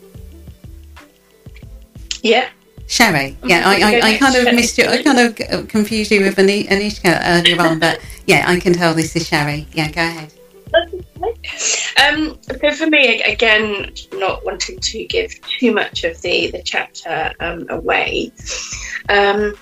[2.23, 2.49] Yeah.
[2.87, 3.37] Sherry.
[3.45, 4.85] Yeah, I, I, I kind of missed you.
[4.87, 9.17] I kind of confused you with Aneska earlier on, but yeah, I can tell this
[9.17, 9.67] is Sherry.
[9.73, 10.33] Yeah, go ahead.
[12.03, 17.33] Um, so for me, again, not wanting to give too much of the the chapter
[17.41, 18.33] um, away,
[19.09, 19.55] um,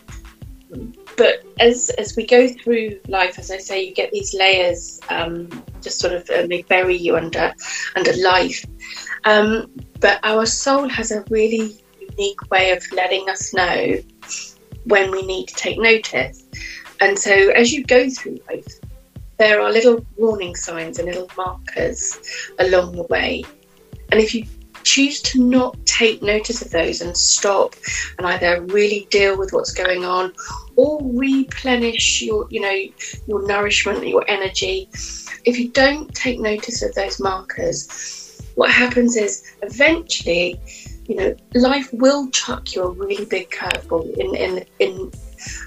[1.17, 5.49] but as as we go through life, as I say, you get these layers, um,
[5.81, 7.53] just sort of uh, they bury you under
[7.97, 8.65] under life.
[9.25, 13.99] Um, but our soul has a really unique way of letting us know
[14.85, 16.45] when we need to take notice.
[17.01, 18.79] And so, as you go through life,
[19.39, 22.19] there are little warning signs and little markers
[22.59, 23.45] along the way.
[24.11, 24.47] And if you
[24.83, 27.75] choose to not take notice of those and stop
[28.19, 30.33] and either really deal with what's going on
[30.77, 32.77] or replenish your you know
[33.27, 34.89] your nourishment your energy
[35.45, 40.61] if you don't take notice of those markers what happens is eventually
[41.07, 45.13] you know life will chuck you a really big curveball in in in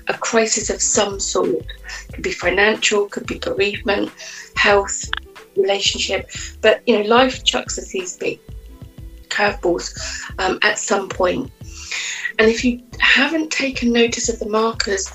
[0.08, 1.50] a crisis of some sort.
[1.50, 4.12] It Could be financial, could be bereavement,
[4.56, 5.10] health,
[5.56, 6.30] relationship.
[6.62, 8.40] But you know, life chucks us these big
[9.30, 9.98] curveballs
[10.40, 11.52] um, at some point.
[12.38, 15.08] And if you haven't taken notice of the markers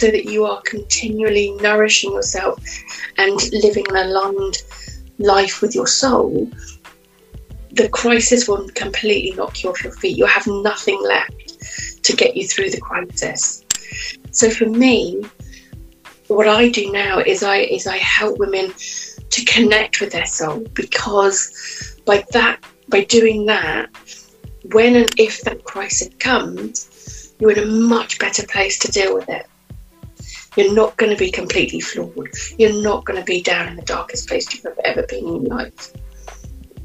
[0.00, 2.58] so that you are continually nourishing yourself
[3.16, 4.62] and living an aligned
[5.18, 6.50] life with your soul,
[7.72, 10.16] the crisis will completely knock you off your feet.
[10.16, 13.64] You have nothing left to get you through the crisis.
[14.30, 15.24] So for me,
[16.28, 18.72] what I do now is I is I help women
[19.30, 23.90] to connect with their soul because by that by doing that,
[24.72, 29.28] when and if that crisis comes, you're in a much better place to deal with
[29.28, 29.46] it.
[30.56, 32.30] You're not going to be completely flawed.
[32.58, 35.92] You're not going to be down in the darkest place you've ever been in life.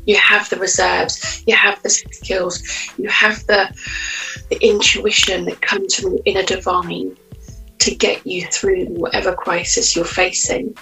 [0.06, 2.64] You have the reserves, you have the skills,
[2.98, 3.70] you have the,
[4.50, 7.16] the intuition that comes from the inner divine
[7.80, 10.76] to get you through whatever crisis you're facing.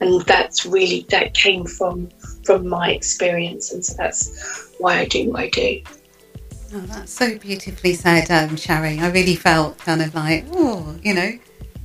[0.00, 2.10] And that's really that came from
[2.44, 5.82] from my experience, and so that's why I do what I do.
[6.72, 9.00] Oh, that's so beautifully said, um, Sherry.
[9.00, 11.32] I really felt kind of like, oh, you know,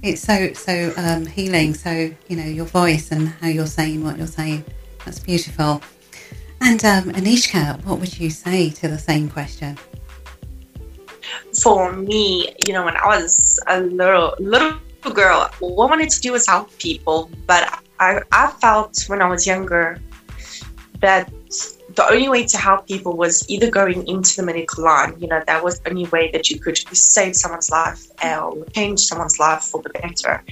[0.03, 1.73] it's so so um, healing.
[1.73, 1.91] So
[2.27, 4.63] you know, your voice and how you're saying what you're saying,
[5.03, 5.81] that's beautiful.
[6.61, 9.77] And um, Aneska, what would you say to the same question?
[11.61, 14.79] for me, you know, when I was a little little
[15.13, 17.29] girl, what I wanted to do was help people.
[17.45, 19.99] But I, I felt when I was younger
[21.01, 21.31] that
[21.95, 25.15] the only way to help people was either going into the medical line.
[25.19, 28.99] You know, that was the only way that you could save someone's life or change
[29.01, 30.43] someone's life for the better.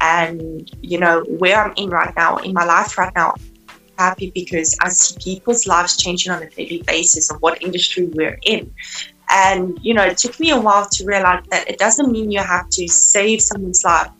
[0.00, 3.34] And, you know, where I'm in right now, in my life right now,
[3.98, 8.38] happy because I see people's lives changing on a daily basis of what industry we're
[8.42, 8.72] in.
[9.30, 12.40] And, you know, it took me a while to realize that it doesn't mean you
[12.40, 14.10] have to save someone's life,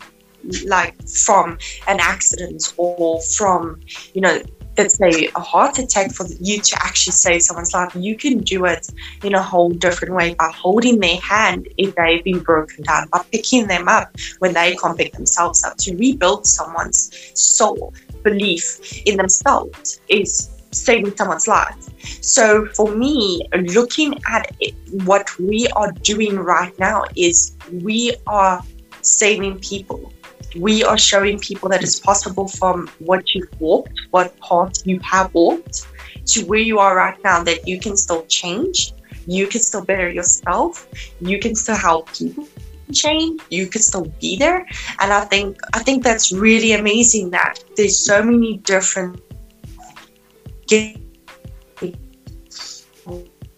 [0.66, 3.80] like from an accident or from,
[4.12, 4.42] you know,
[4.78, 7.94] let's say a heart attack for you to actually save someone's life.
[7.96, 8.88] You can do it
[9.24, 13.24] in a whole different way by holding their hand if they've been broken down, by
[13.32, 19.16] picking them up when they can't pick themselves up to rebuild someone's soul belief in
[19.16, 21.76] themselves is saving someone's life.
[22.22, 28.62] So for me, looking at it, what we are doing right now is we are
[29.02, 30.12] saving people.
[30.56, 35.32] We are showing people that it's possible from what you've walked, what path you have
[35.34, 35.86] walked,
[36.26, 38.92] to where you are right now, that you can still change,
[39.26, 40.88] you can still better yourself,
[41.20, 42.48] you can still help people
[42.92, 43.40] change.
[43.50, 44.66] You can still be there.
[45.00, 49.20] And i think i think that's really amazing that there's so many different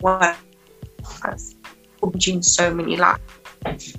[0.00, 0.36] what
[2.42, 3.96] so many lives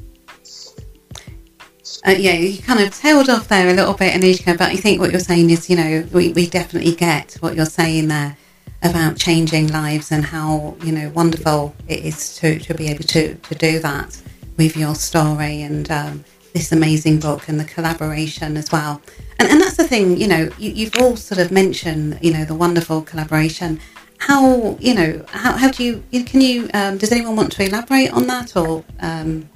[2.07, 4.99] uh, yeah, you kind of tailed off there a little bit, Aneska, but I think
[4.99, 8.35] what you're saying is, you know, we, we definitely get what you're saying there
[8.81, 13.35] about changing lives and how, you know, wonderful it is to, to be able to,
[13.35, 14.19] to do that
[14.57, 18.99] with your story and um, this amazing book and the collaboration as well.
[19.39, 22.45] And, and that's the thing, you know, you, have all sort of mentioned, you know,
[22.45, 23.79] the wonderful collaboration.
[24.17, 28.11] How, you know, how, how do you, can you, um, does anyone want to elaborate
[28.11, 28.83] on that or?
[28.99, 29.50] Um...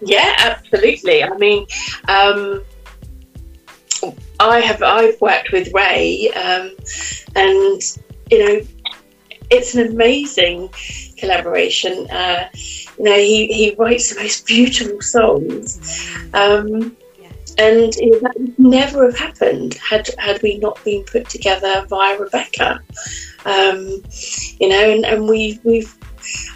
[0.00, 1.24] Yeah, absolutely.
[1.24, 1.66] I mean,
[2.08, 2.62] um,
[4.40, 6.70] I have, I've worked with Ray um,
[7.34, 7.80] and,
[8.30, 8.60] you know,
[9.50, 10.68] it's an amazing
[11.16, 12.08] collaboration.
[12.10, 12.48] Uh,
[12.98, 15.80] you know, he, he writes the most beautiful songs.
[16.34, 16.96] Um,
[17.58, 21.84] and you know, that would never have happened had had we not been put together
[21.88, 22.80] via Rebecca.
[23.44, 24.02] Um,
[24.60, 25.97] you know, and, and we we've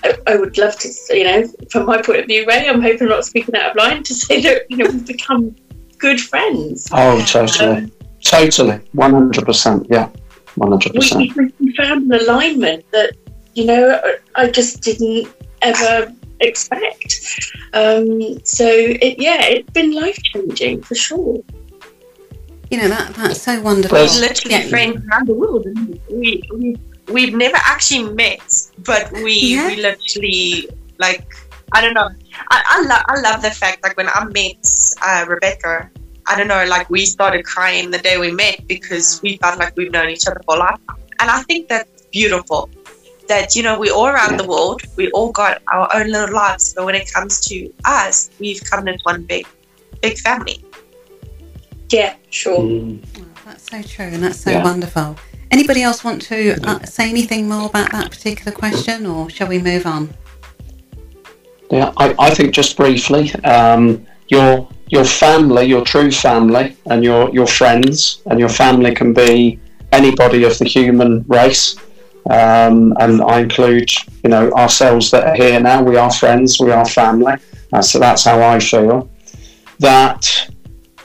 [0.05, 3.03] I, I, would love to, you know, from my point of view, Ray, I'm hoping
[3.03, 5.55] I'm not speaking out of line to say that, you know, we've become
[5.99, 6.89] good friends.
[6.93, 7.69] Oh, totally.
[7.69, 8.79] Um, totally.
[8.95, 9.87] 100%.
[9.91, 10.11] Yeah.
[10.57, 11.37] 100%.
[11.37, 13.15] We, we found an alignment that,
[13.55, 14.01] you know,
[14.35, 15.33] I just didn't
[15.63, 17.53] ever expect.
[17.73, 21.43] Um, so, it, yeah, it's been life changing for sure.
[22.71, 23.99] You know, that that's so wonderful.
[23.99, 24.69] We're literally yeah.
[24.69, 25.67] friends around the world.
[26.11, 26.77] We, we,
[27.09, 28.41] we've never actually met,
[28.79, 29.69] but we, yeah.
[29.69, 31.27] we literally, like,
[31.73, 32.11] I don't know.
[32.51, 34.67] I, I, lo- I love the fact, like, when I met
[35.03, 35.91] uh, Rebecca,
[36.27, 39.77] I don't know, like we started crying the day we met because we felt like
[39.77, 40.79] we've known each other for life.
[41.19, 42.71] And I think that's beautiful.
[43.29, 46.75] That, you know, we're all around the world, we all got our own little lives,
[46.75, 49.47] but when it comes to us, we've come into one big,
[50.01, 50.63] big family.
[51.91, 52.59] Yeah, sure.
[52.59, 53.05] Mm.
[53.45, 54.63] that's so true and that's so yeah.
[54.63, 55.17] wonderful.
[55.53, 59.59] Anybody else want to uh, say anything more about that particular question or shall we
[59.59, 60.09] move on?
[61.71, 67.31] Yeah, I, I think just briefly, um, your your family, your true family, and your
[67.35, 69.61] your friends, and your family can be
[69.93, 71.77] anybody of the human race.
[72.31, 73.91] Um, and I include,
[74.23, 75.83] you know, ourselves that are here now.
[75.83, 76.61] We are friends.
[76.61, 77.35] We are family.
[77.73, 79.11] Uh, so that's how I feel.
[79.81, 80.51] That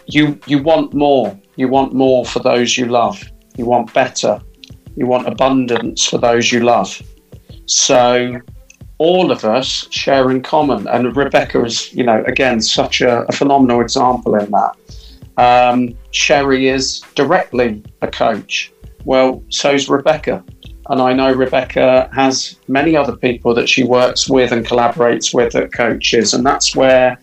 [0.06, 1.38] you you want more.
[1.58, 3.22] You want more for those you love.
[3.58, 4.42] You want better.
[4.96, 7.02] You want abundance for those you love.
[7.66, 8.40] So
[8.98, 10.88] all of us share in common.
[10.88, 14.76] And Rebecca is, you know, again, such a, a phenomenal example in that.
[15.38, 18.72] Um, Sherry is directly a coach.
[19.06, 20.44] Well, so's Rebecca.
[20.90, 25.56] And I know Rebecca has many other people that she works with and collaborates with
[25.56, 26.34] at coaches.
[26.34, 27.20] And that's where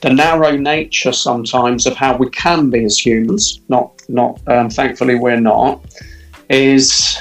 [0.00, 5.16] the narrow nature sometimes of how we can be as humans, not, not um, thankfully
[5.16, 5.84] we're not,
[6.48, 7.18] is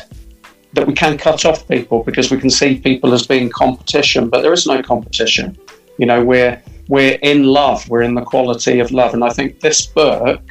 [0.73, 4.41] that we can cut off people because we can see people as being competition, but
[4.41, 5.57] there is no competition.
[5.97, 7.89] You know, we're we're in love.
[7.89, 10.41] We're in the quality of love, and I think this book.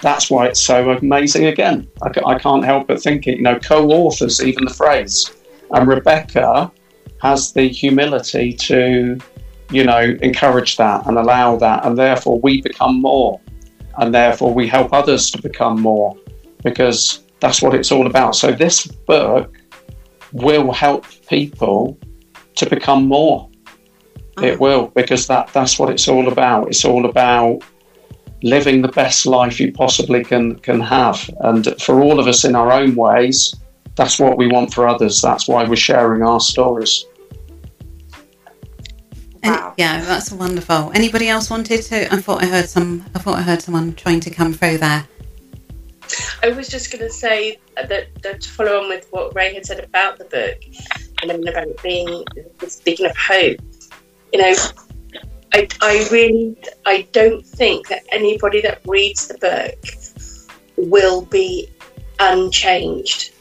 [0.00, 1.46] That's why it's so amazing.
[1.46, 3.36] Again, I, I can't help but thinking.
[3.36, 5.32] You know, co-authors even the phrase,
[5.70, 6.72] and Rebecca
[7.20, 9.18] has the humility to,
[9.72, 13.40] you know, encourage that and allow that, and therefore we become more,
[13.98, 16.16] and therefore we help others to become more,
[16.62, 18.36] because that's what it's all about.
[18.36, 19.56] So this book
[20.32, 21.98] will help people
[22.56, 23.48] to become more.
[24.38, 24.56] It uh-huh.
[24.60, 26.68] will because that that's what it's all about.
[26.68, 27.62] It's all about
[28.42, 32.54] living the best life you possibly can can have, and for all of us in
[32.54, 33.54] our own ways,
[33.94, 35.20] that's what we want for others.
[35.20, 37.04] That's why we're sharing our stories.
[39.42, 39.74] Wow.
[39.76, 40.92] yeah, that's wonderful.
[40.94, 42.12] Anybody else wanted to?
[42.12, 43.04] I thought I heard some.
[43.14, 45.06] I thought I heard someone trying to come through there.
[46.42, 47.88] I was just going to say that,
[48.22, 50.58] that, to follow on with what Ray had said about the book
[51.22, 52.24] and then about it being
[52.66, 53.58] speaking of hope,
[54.32, 54.54] you know,
[55.54, 61.68] I, I really I don't think that anybody that reads the book will be
[62.20, 63.34] unchanged.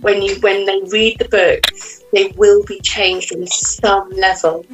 [0.00, 1.66] When you when they read the book,
[2.12, 4.64] they will be changed on some level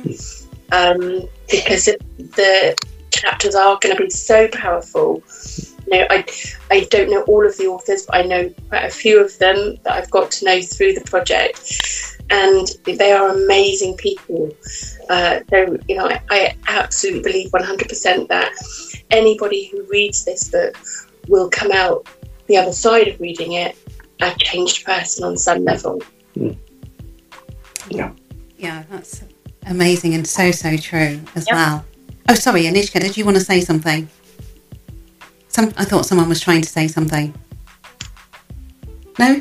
[0.72, 2.76] um, because it, the
[3.10, 5.22] chapters are going to be so powerful
[5.86, 6.24] you know, I
[6.70, 9.76] I don't know all of the authors, but I know quite a few of them
[9.84, 14.50] that I've got to know through the project, and they are amazing people.
[15.08, 18.52] Uh, so you know, I, I absolutely believe 100% that
[19.10, 20.76] anybody who reads this book
[21.28, 22.08] will come out
[22.46, 23.76] the other side of reading it
[24.20, 26.02] a changed person on some level.
[26.36, 26.56] Mm.
[27.90, 28.12] Yeah.
[28.56, 29.22] Yeah, that's
[29.66, 31.54] amazing and so so true as yep.
[31.54, 31.84] well.
[32.28, 34.08] Oh, sorry, Aneska, did you want to say something?
[35.48, 37.32] Some, I thought someone was trying to say something.
[39.18, 39.40] No?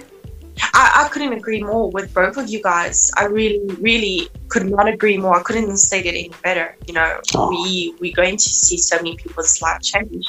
[0.74, 3.12] I, I couldn't agree more with both of you guys.
[3.18, 5.38] I really, really could not agree more.
[5.38, 6.78] I couldn't say it any better.
[6.88, 7.50] You know, oh.
[7.50, 10.26] we we're going to see so many people's life change,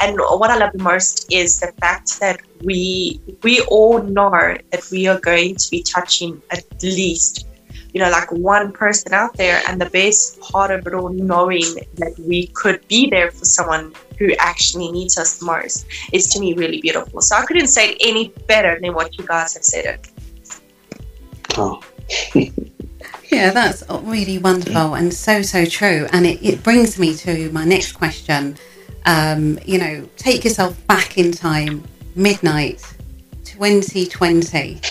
[0.00, 4.30] and what I love the most is the fact that we we all know
[4.70, 7.46] that we are going to be touching at least
[7.96, 9.62] you know, like one person out there.
[9.66, 13.94] And the best part of it all, knowing that we could be there for someone
[14.18, 17.22] who actually needs us the most, is to me really beautiful.
[17.22, 20.10] So I couldn't say it any better than what you guys have said it.
[21.56, 21.82] Oh.
[23.32, 26.06] yeah, that's really wonderful and so, so true.
[26.12, 28.58] And it, it brings me to my next question.
[29.06, 31.82] Um, you know, take yourself back in time,
[32.14, 32.84] midnight
[33.44, 34.82] 2020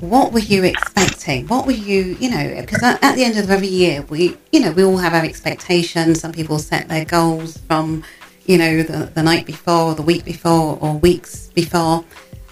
[0.00, 1.46] what were you expecting?
[1.46, 4.72] What were you, you know, because at, the end of every year, we, you know,
[4.72, 6.20] we all have our expectations.
[6.20, 8.02] Some people set their goals from,
[8.46, 12.04] you know, the, the night before, the week before, or weeks before.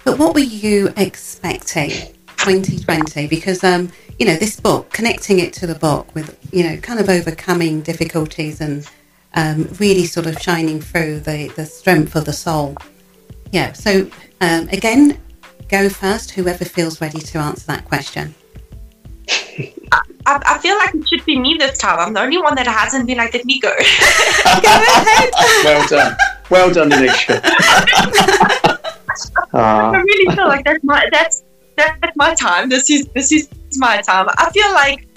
[0.05, 1.89] But what were you expecting
[2.37, 3.27] 2020?
[3.27, 6.99] Because, um, you know, this book, connecting it to the book with, you know, kind
[6.99, 8.87] of overcoming difficulties and
[9.33, 12.75] um, really sort of shining through the, the strength of the soul.
[13.51, 13.73] Yeah.
[13.73, 14.09] So,
[14.41, 15.19] um, again,
[15.67, 18.35] go first, whoever feels ready to answer that question.
[19.91, 21.99] I, I, feel like it should be me this time.
[21.99, 23.69] I'm the only one that hasn't been like, let me go.
[24.43, 25.29] go ahead.
[25.63, 26.15] well done.
[26.49, 27.41] Well done, Aneska.
[27.43, 28.77] uh.
[29.53, 31.43] I really feel like that's my that's
[31.75, 32.69] that's my time.
[32.69, 34.27] This is this is my time.
[34.37, 35.07] I feel like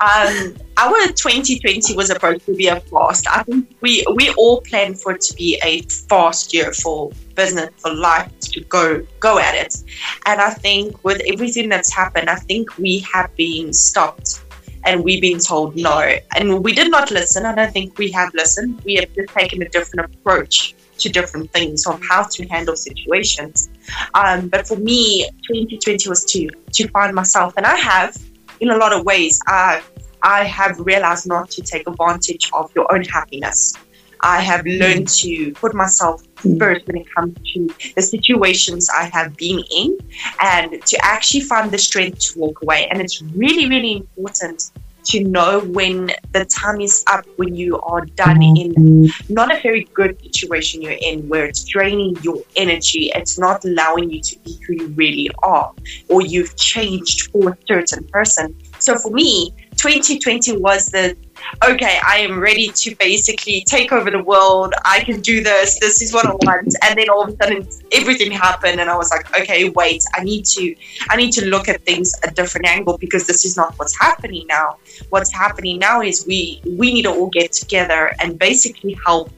[0.00, 3.26] um, our 2020 was supposed to be a fast.
[3.28, 7.70] I think we we all planned for it to be a fast year for business,
[7.76, 9.76] for life to go go at it.
[10.24, 14.42] And I think with everything that's happened, I think we have been stopped
[14.84, 15.98] and we've been told no.
[16.34, 17.44] And we did not listen.
[17.44, 18.80] And I don't think we have listened.
[18.84, 23.68] We have just taken a different approach to different things on how to handle situations.
[24.14, 28.16] Um, but for me, 2020 was to to find myself, and I have,
[28.60, 29.82] in a lot of ways, I
[30.22, 33.74] I have realized not to take advantage of your own happiness.
[34.22, 34.80] I have hmm.
[34.80, 36.58] learned to put myself hmm.
[36.58, 39.98] first when it comes to the situations I have been in
[40.42, 42.86] and to actually find the strength to walk away.
[42.90, 44.70] And it's really, really important
[45.02, 48.56] to know when the time is up, when you are done hmm.
[48.56, 53.64] in not a very good situation you're in, where it's draining your energy, it's not
[53.64, 55.72] allowing you to be who you really are,
[56.08, 58.54] or you've changed for a certain person.
[58.78, 61.16] So for me, 2020 was the
[61.64, 64.74] okay, I am ready to basically take over the world.
[64.84, 65.78] I can do this.
[65.80, 66.74] This is what I want.
[66.82, 70.22] And then all of a sudden everything happened and I was like, okay, wait, I
[70.22, 70.74] need to
[71.08, 74.46] I need to look at things a different angle because this is not what's happening
[74.48, 74.76] now.
[75.08, 79.30] What's happening now is we we need to all get together and basically help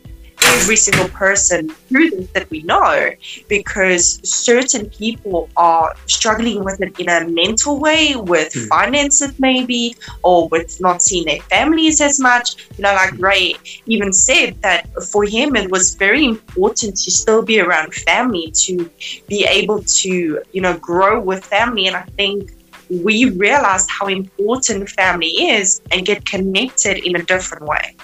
[0.45, 3.11] every single person through this that we know
[3.49, 8.66] because certain people are struggling with it in a mental way, with mm.
[8.68, 12.68] finances maybe, or with not seeing their families as much.
[12.76, 13.55] You know, like Ray
[13.86, 18.90] even said that for him it was very important to still be around family, to
[19.28, 21.86] be able to, you know, grow with family.
[21.86, 22.53] And I think
[22.90, 27.97] we realized how important family is and get connected in a different way.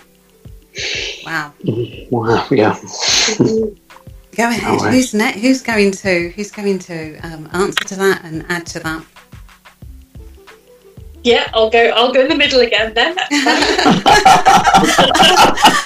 [1.25, 1.53] Wow.
[2.11, 2.47] Wow.
[2.51, 2.79] Yeah.
[4.37, 4.81] Go ahead.
[4.81, 4.95] Right.
[4.95, 5.41] Who's next?
[5.41, 9.05] Who's going to Who's going to um, answer to that and add to that?
[11.25, 11.89] Yeah, I'll go.
[11.89, 13.17] I'll go in the middle again then.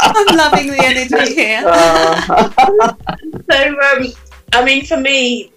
[0.03, 1.63] I'm loving the energy here.
[1.67, 2.95] Uh.
[3.51, 4.07] so, um,
[4.53, 5.51] I mean, for me,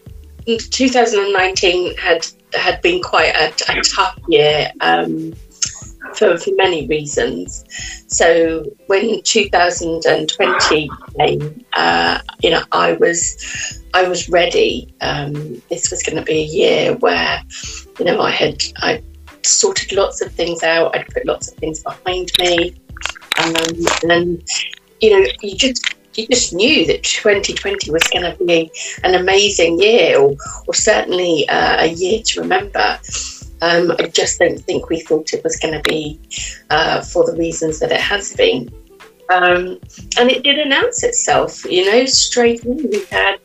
[0.46, 4.72] 2019 had had been quite a, a tough year.
[4.80, 5.34] Um,
[6.18, 7.66] for, many reasons.
[8.08, 14.94] So when 2020 came, uh, you know, I was I was ready.
[15.02, 17.42] Um, this was going to be a year where,
[18.00, 19.04] you know, I had I
[19.42, 20.96] sorted lots of things out.
[20.96, 22.76] I'd put lots of things behind me,
[23.40, 23.56] um,
[24.10, 24.44] and
[25.02, 28.72] you know, you just you just knew that 2020 was going to be
[29.04, 30.36] an amazing year, or,
[30.68, 33.00] or certainly uh, a year to remember.
[33.62, 36.20] Um, I just don't think we thought it was going to be
[36.70, 38.70] uh, for the reasons that it has been.
[39.30, 39.80] Um,
[40.20, 42.78] and it did announce itself, you know, straight in.
[42.78, 43.40] We had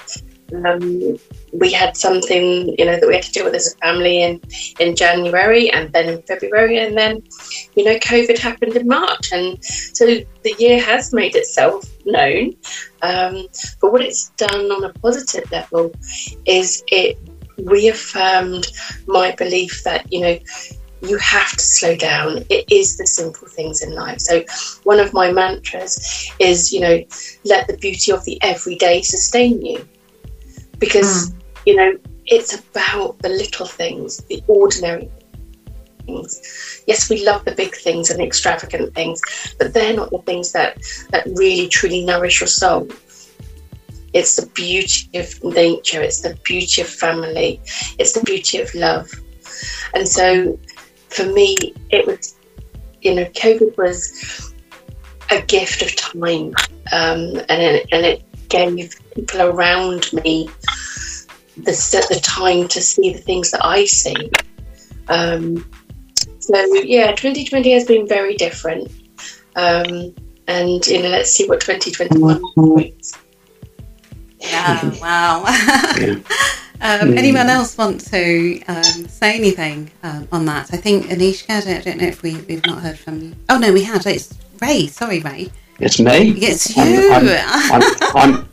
[0.52, 1.18] um,
[1.52, 4.40] we had something, you know, that we had to deal with as a family in,
[4.78, 7.22] in January and then in February, and then,
[7.74, 9.32] you know, COVID happened in March.
[9.32, 12.54] And so the year has made itself known.
[13.02, 13.46] Um,
[13.80, 15.92] but what it's done on a positive level
[16.46, 17.18] is it
[17.64, 18.66] reaffirmed
[19.06, 20.38] my belief that, you know,
[21.02, 22.44] you have to slow down.
[22.50, 24.20] It is the simple things in life.
[24.20, 24.44] So,
[24.84, 27.02] one of my mantras is, you know,
[27.44, 29.86] let the beauty of the everyday sustain you.
[30.78, 31.40] Because, mm.
[31.66, 35.10] you know, it's about the little things, the ordinary
[36.06, 36.82] things.
[36.86, 39.20] Yes, we love the big things and the extravagant things,
[39.58, 40.78] but they're not the things that,
[41.10, 42.88] that really truly nourish your soul.
[44.12, 47.60] It's the beauty of nature, it's the beauty of family,
[47.98, 49.10] it's the beauty of love.
[49.94, 50.58] And so
[51.08, 51.56] for me,
[51.90, 52.36] it was,
[53.02, 54.52] you know, COVID was
[55.30, 56.54] a gift of time,
[56.92, 60.48] um, and it, and it gave people around me
[61.56, 64.30] the the time to see the things that I see.
[65.08, 65.68] Um,
[66.38, 68.90] so yeah, 2020 has been very different,
[69.56, 70.14] um,
[70.46, 73.12] and you know, let's see what 2021 brings.
[74.50, 75.44] Yeah, wow.
[76.82, 77.18] Um, mm.
[77.18, 80.72] Anyone else want to um, say anything um, on that?
[80.72, 83.34] I think Aneska, I don't, I don't, know if we, we've not heard from you.
[83.50, 84.06] Oh, no, we had.
[84.06, 84.32] It's
[84.62, 84.86] Ray.
[84.86, 85.50] Sorry, Ray.
[85.78, 86.30] It's me.
[86.38, 87.12] It's you.
[87.12, 87.28] I'm,
[87.70, 87.82] I'm,
[88.14, 88.48] I'm,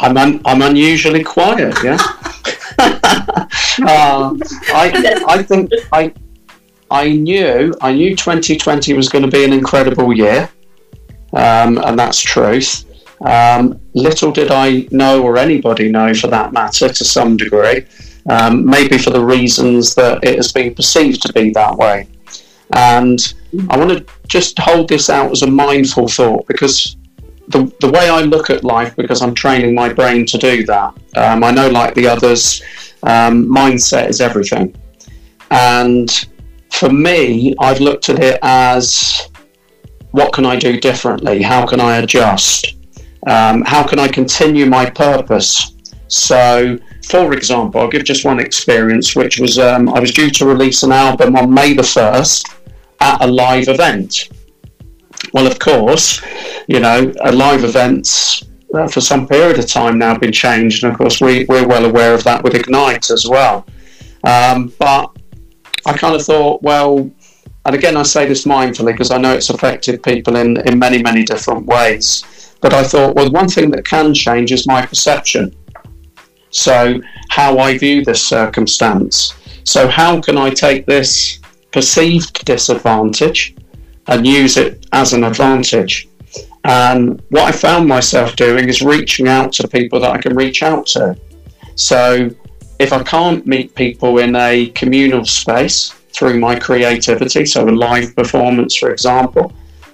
[0.00, 1.96] I'm, un, I'm unusually quiet, yeah?
[2.78, 4.34] uh,
[4.74, 6.12] I, I think I,
[6.90, 10.48] I knew I knew 2020 was going to be an incredible year,
[11.34, 12.84] um, and that's truth.
[13.24, 17.86] Um, little did I know, or anybody know for that matter, to some degree,
[18.28, 22.08] um, maybe for the reasons that it has been perceived to be that way.
[22.72, 23.34] And
[23.68, 26.96] I want to just hold this out as a mindful thought because
[27.48, 30.94] the, the way I look at life, because I'm training my brain to do that,
[31.16, 32.62] um, I know, like the others,
[33.02, 34.76] um, mindset is everything.
[35.50, 36.10] And
[36.70, 39.28] for me, I've looked at it as
[40.12, 41.42] what can I do differently?
[41.42, 42.76] How can I adjust?
[43.26, 45.74] Um, how can I continue my purpose?
[46.08, 50.46] So, for example, I'll give just one experience, which was um, I was due to
[50.46, 52.54] release an album on May the 1st
[53.00, 54.28] at a live event.
[55.32, 56.20] Well, of course,
[56.66, 58.44] you know, a live events
[58.74, 61.84] uh, for some period of time now been changed, and of course, we, we're well
[61.84, 63.66] aware of that with Ignite as well.
[64.24, 65.16] Um, but
[65.86, 67.10] I kind of thought, well,
[67.66, 71.02] and again, I say this mindfully because I know it's affected people in, in many,
[71.02, 72.24] many different ways.
[72.60, 75.54] But I thought, well, one thing that can change is my perception.
[76.50, 77.00] So,
[77.30, 79.34] how I view this circumstance.
[79.64, 81.40] So, how can I take this
[81.70, 83.54] perceived disadvantage
[84.08, 86.08] and use it as an advantage?
[86.64, 90.62] And what I found myself doing is reaching out to people that I can reach
[90.62, 91.16] out to.
[91.76, 92.30] So,
[92.78, 98.16] if I can't meet people in a communal space through my creativity, so a live
[98.16, 99.52] performance, for example,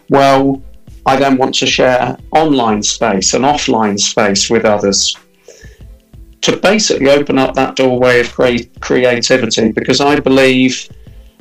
[0.09, 0.63] well,
[1.07, 5.17] I then want to share online space and offline space with others
[6.43, 10.89] to basically open up that doorway of cre- creativity because I believe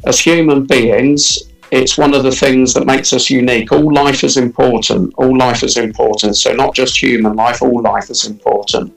[0.05, 1.39] as human beings,
[1.71, 3.71] it's one of the things that makes us unique.
[3.71, 5.13] All life is important.
[5.17, 6.37] All life is important.
[6.37, 8.93] So not just human life, all life is important.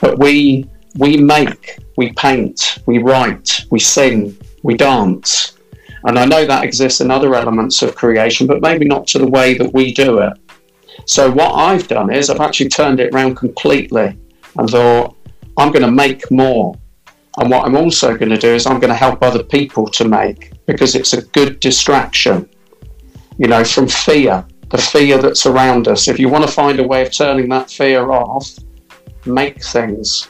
[0.00, 5.56] But we we make, we paint, we write, we sing, we dance.
[6.04, 9.26] And I know that exists in other elements of creation, but maybe not to the
[9.26, 10.32] way that we do it.
[11.06, 14.18] So what I've done is I've actually turned it around completely
[14.58, 15.16] and thought,
[15.56, 16.74] I'm going to make more.
[17.38, 20.08] And what I'm also going to do is I'm going to help other people to
[20.08, 22.48] make because it's a good distraction,
[23.38, 26.08] you know, from fear, the fear that's around us.
[26.08, 28.58] If you want to find a way of turning that fear off,
[29.26, 30.29] make things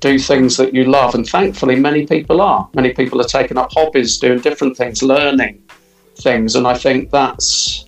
[0.00, 1.14] do things that you love.
[1.14, 2.68] And thankfully, many people are.
[2.74, 5.62] Many people are taking up hobbies, doing different things, learning
[6.16, 6.56] things.
[6.56, 7.86] And I think that's,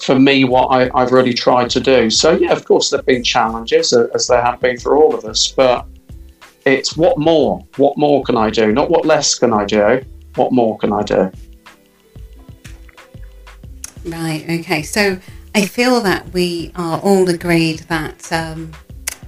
[0.00, 2.10] for me, what I, have really tried to do.
[2.10, 5.24] So, yeah, of course, there have been challenges, as there have been for all of
[5.24, 5.52] us.
[5.52, 5.86] But
[6.64, 7.64] it's what more?
[7.76, 8.72] What more can I do?
[8.72, 10.02] Not what less can I do?
[10.36, 11.30] What more can I do?
[14.04, 14.82] Right, okay.
[14.82, 15.18] So
[15.54, 18.72] I feel that we are all agreed that um,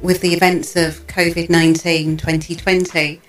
[0.05, 3.23] with the events of COVID 19 2020,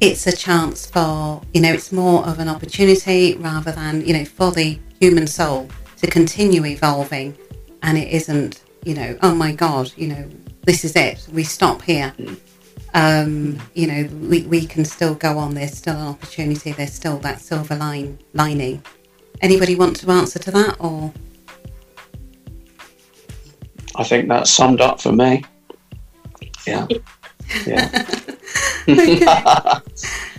[0.00, 4.24] it's a chance for, you know, it's more of an opportunity rather than, you know,
[4.24, 5.68] for the human soul
[5.98, 7.38] to continue evolving.
[7.82, 10.28] And it isn't, you know, oh my God, you know,
[10.62, 12.12] this is it, we stop here.
[12.92, 17.18] Um, you know, we, we can still go on, there's still an opportunity, there's still
[17.18, 18.82] that silver line lining.
[19.40, 21.12] Anybody want to answer to that or?
[23.94, 25.44] I think that's summed up for me.
[26.66, 26.86] Yeah.
[27.66, 29.80] Yeah.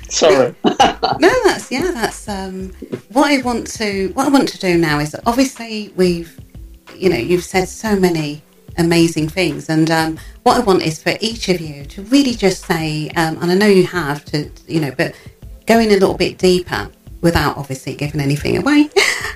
[0.09, 0.55] Sorry.
[0.63, 2.69] no, that's yeah, that's um,
[3.11, 6.39] what I want to what I want to do now is obviously we've
[6.95, 8.41] you know you've said so many
[8.77, 12.65] amazing things, and um, what I want is for each of you to really just
[12.65, 15.13] say, um, and I know you have to you know, but
[15.65, 16.89] going a little bit deeper
[17.21, 18.89] without obviously giving anything away.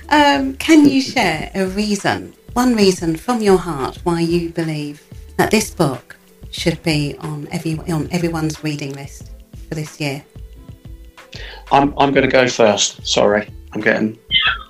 [0.08, 5.02] Um, can you share a reason, one reason from your heart why you believe
[5.36, 6.16] that this book
[6.52, 9.32] should be on every on everyone's reading list
[9.68, 10.24] for this year?
[11.72, 13.04] I'm I'm going to go first.
[13.06, 14.18] Sorry, I'm getting.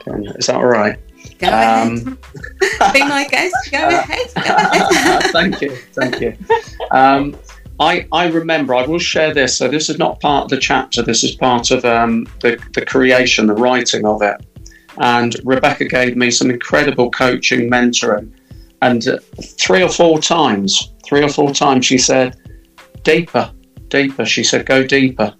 [0.05, 0.99] getting is that all right?
[1.39, 2.19] Go um,
[2.63, 2.93] ahead.
[2.93, 3.55] Be my guest.
[3.71, 4.27] Go ahead.
[4.35, 5.23] Go ahead.
[5.33, 5.77] thank you.
[5.93, 6.37] Thank you.
[6.91, 7.37] Um,
[7.81, 9.57] I, I remember, I will share this.
[9.57, 12.85] So, this is not part of the chapter, this is part of um, the, the
[12.85, 14.37] creation, the writing of it.
[14.99, 18.31] And Rebecca gave me some incredible coaching, mentoring.
[18.83, 19.03] And
[19.59, 22.37] three or four times, three or four times, she said,
[23.05, 23.51] deeper,
[23.89, 24.25] deeper.
[24.25, 25.33] She said, go deeper,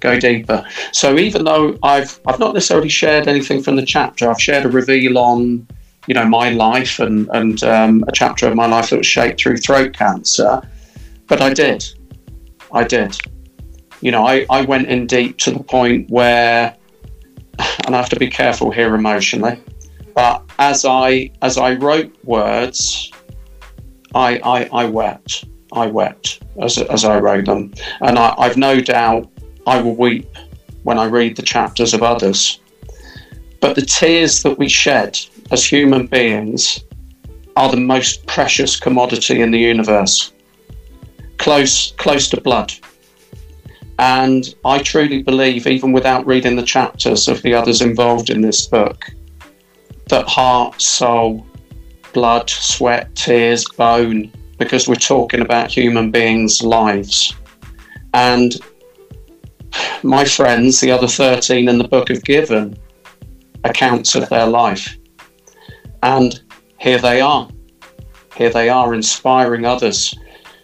[0.00, 0.64] go deeper.
[0.92, 4.68] So even though I've I've not necessarily shared anything from the chapter, I've shared a
[4.68, 5.66] reveal on
[6.06, 9.40] you know my life and and um, a chapter of my life that was shaped
[9.40, 10.62] through throat cancer.
[11.26, 11.84] But I did,
[12.72, 13.16] I did.
[14.00, 16.76] You know, I, I went in deep to the point where,
[17.84, 19.58] and I have to be careful here emotionally,
[20.16, 23.12] but as I as I wrote words,
[24.14, 25.44] I I, I wept.
[25.72, 27.74] I wept as, as I wrote them.
[28.00, 29.30] And I, I've no doubt
[29.66, 30.26] I will weep
[30.84, 32.60] when I read the chapters of others.
[33.60, 35.18] But the tears that we shed
[35.50, 36.82] as human beings
[37.56, 40.32] are the most precious commodity in the universe,
[41.38, 42.72] close, close to blood.
[43.98, 48.66] And I truly believe, even without reading the chapters of the others involved in this
[48.66, 49.10] book,
[50.08, 51.46] that heart, soul,
[52.12, 57.34] blood, sweat, tears, bone, because we're talking about human beings' lives.
[58.14, 58.56] And
[60.02, 62.78] my friends, the other 13 in the book, have given
[63.64, 64.96] accounts of their life.
[66.02, 66.40] And
[66.78, 67.48] here they are.
[68.36, 70.14] Here they are inspiring others.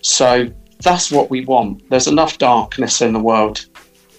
[0.02, 0.48] So
[0.82, 1.88] that's what we want.
[1.90, 3.66] There's enough darkness in the world.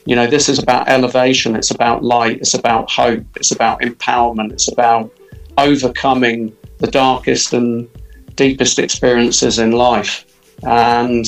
[0.06, 4.52] You know, this is about elevation, it's about light, it's about hope, it's about empowerment,
[4.52, 5.12] it's about
[5.58, 7.88] overcoming the darkest and
[8.36, 10.26] deepest experiences in life.
[10.64, 11.26] And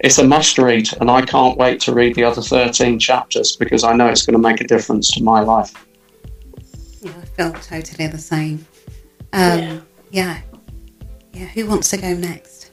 [0.00, 3.84] it's a must read, and I can't wait to read the other 13 chapters because
[3.84, 5.72] I know it's going to make a difference to my life.
[7.00, 8.66] Yeah, I felt totally the same.
[9.32, 9.80] Um, yeah.
[10.10, 10.40] yeah.
[11.32, 11.46] Yeah.
[11.46, 12.70] Who wants to go next?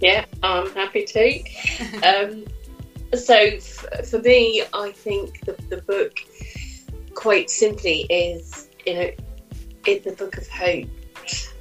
[0.00, 1.42] Yeah, I'm happy to.
[2.06, 2.44] um,
[3.14, 6.18] so, f- for me, I think the, the book,
[7.14, 9.10] quite simply, is you know,
[9.86, 10.88] it's the book of hope.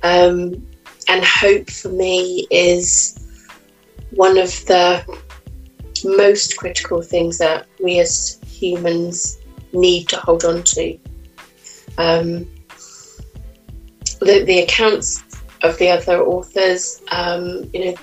[0.03, 0.65] Um,
[1.07, 3.17] and hope for me is
[4.11, 5.03] one of the
[6.05, 9.39] most critical things that we as humans
[9.73, 10.97] need to hold on to.
[11.97, 12.47] Um,
[14.19, 15.23] the, the, accounts
[15.63, 17.95] of the other authors, um, you know,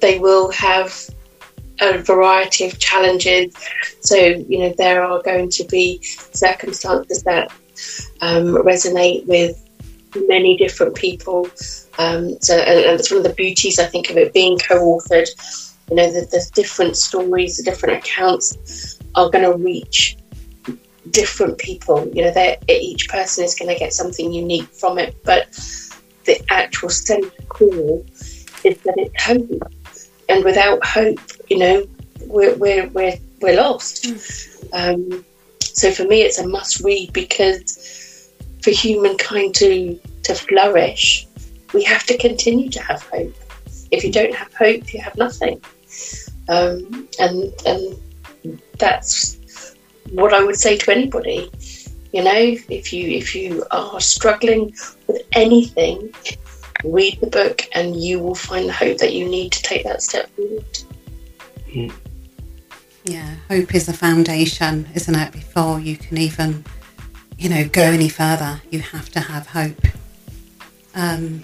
[0.00, 1.08] they will have
[1.82, 3.54] a variety of challenges.
[4.00, 7.52] So, you know, there are going to be circumstances that
[8.20, 9.58] um, resonate with
[10.28, 11.48] many different people.
[11.98, 15.28] Um, so, and, and it's one of the beauties, I think, of it being co-authored.
[15.90, 20.16] You know, the, the different stories, the different accounts are going to reach
[21.10, 22.08] different people.
[22.14, 25.50] You know, each person is going to get something unique from it, but
[26.24, 28.02] the actual centre core
[28.64, 29.72] is that it's hope,
[30.28, 31.18] and without hope,
[31.52, 31.84] you know,
[32.26, 34.04] we're we're we're, we're lost.
[34.04, 34.22] Mm.
[34.72, 35.24] Um,
[35.60, 38.30] so for me, it's a must read because
[38.62, 41.26] for humankind to to flourish,
[41.74, 43.34] we have to continue to have hope.
[43.90, 45.60] If you don't have hope, you have nothing.
[46.48, 47.98] Um, and and
[48.78, 49.74] that's
[50.10, 51.50] what I would say to anybody.
[52.14, 54.74] You know, if you if you are struggling
[55.06, 56.14] with anything,
[56.82, 60.00] read the book, and you will find the hope that you need to take that
[60.00, 60.64] step forward.
[61.72, 61.92] Mm.
[63.04, 65.32] Yeah, hope is the foundation, isn't it?
[65.32, 66.64] Before you can even,
[67.38, 69.86] you know, go any further, you have to have hope.
[70.94, 71.42] Um,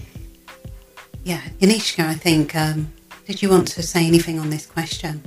[1.24, 2.92] yeah, Yanishka, I think, um,
[3.26, 5.22] did you want to say anything on this question?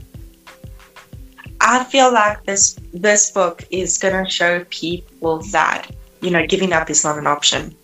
[1.59, 5.91] I feel like this this book is going to show people that
[6.21, 7.75] you know giving up is not an option.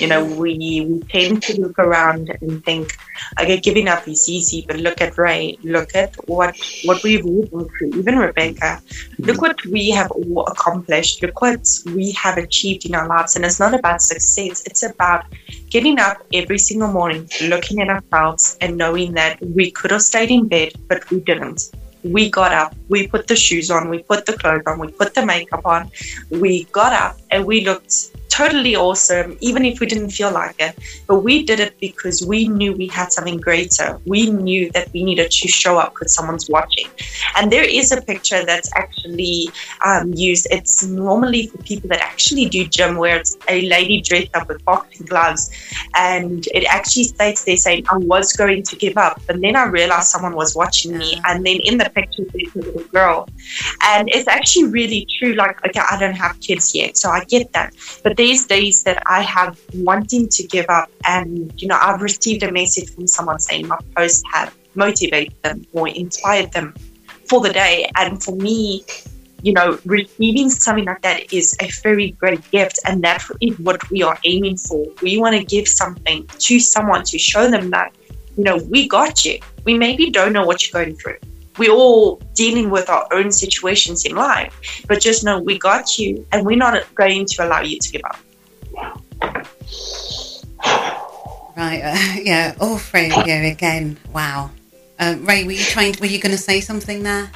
[0.00, 0.56] You know, we,
[0.88, 2.96] we tend to look around and think
[3.40, 7.46] okay, giving up is easy, but look at Ray, look at what what we've all
[7.46, 8.80] been through, even Rebecca.
[9.18, 11.22] Look what we have all accomplished.
[11.22, 13.36] Look what we have achieved in our lives.
[13.36, 15.24] And it's not about success, it's about
[15.68, 20.30] getting up every single morning, looking at ourselves and knowing that we could have stayed
[20.30, 21.70] in bed, but we didn't
[22.04, 25.14] we got up, we put the shoes on, we put the clothes on, we put
[25.14, 25.90] the makeup on,
[26.30, 30.76] we got up and we looked totally awesome, even if we didn't feel like it.
[31.06, 34.00] But we did it because we knew we had something greater.
[34.06, 36.86] We knew that we needed to show up because someone's watching.
[37.36, 39.48] And there is a picture that's actually
[39.84, 40.46] um, used.
[40.50, 44.64] It's normally for people that actually do gym, where it's a lady dressed up with
[44.64, 45.50] boxing gloves.
[45.94, 49.20] And it actually states there saying, I was going to give up.
[49.26, 51.20] But then I realized someone was watching me.
[51.24, 53.28] And then in the picture, there's a little girl.
[53.82, 55.32] And it's actually really true.
[55.34, 57.74] Like, okay, I don't have kids yet, so I get that.
[58.02, 62.42] But these days that I have wanting to give up, and you know, I've received
[62.42, 66.74] a message from someone saying my posts have motivated them or inspired them
[67.28, 67.88] for the day.
[67.94, 68.84] And for me,
[69.42, 73.88] you know, receiving something like that is a very great gift, and that is what
[73.88, 74.84] we are aiming for.
[75.00, 77.94] We want to give something to someone to show them that,
[78.36, 79.38] you know, we got you.
[79.64, 81.18] We maybe don't know what you're going through
[81.58, 84.82] we're all dealing with our own situations in life.
[84.88, 88.02] But just know we got you and we're not going to allow you to give
[88.04, 88.18] up.
[91.58, 93.96] Right, uh, yeah, all three of you again.
[94.12, 94.52] Wow.
[95.00, 95.92] Uh, Ray, were you trying?
[95.92, 97.28] To, were you going to say something there?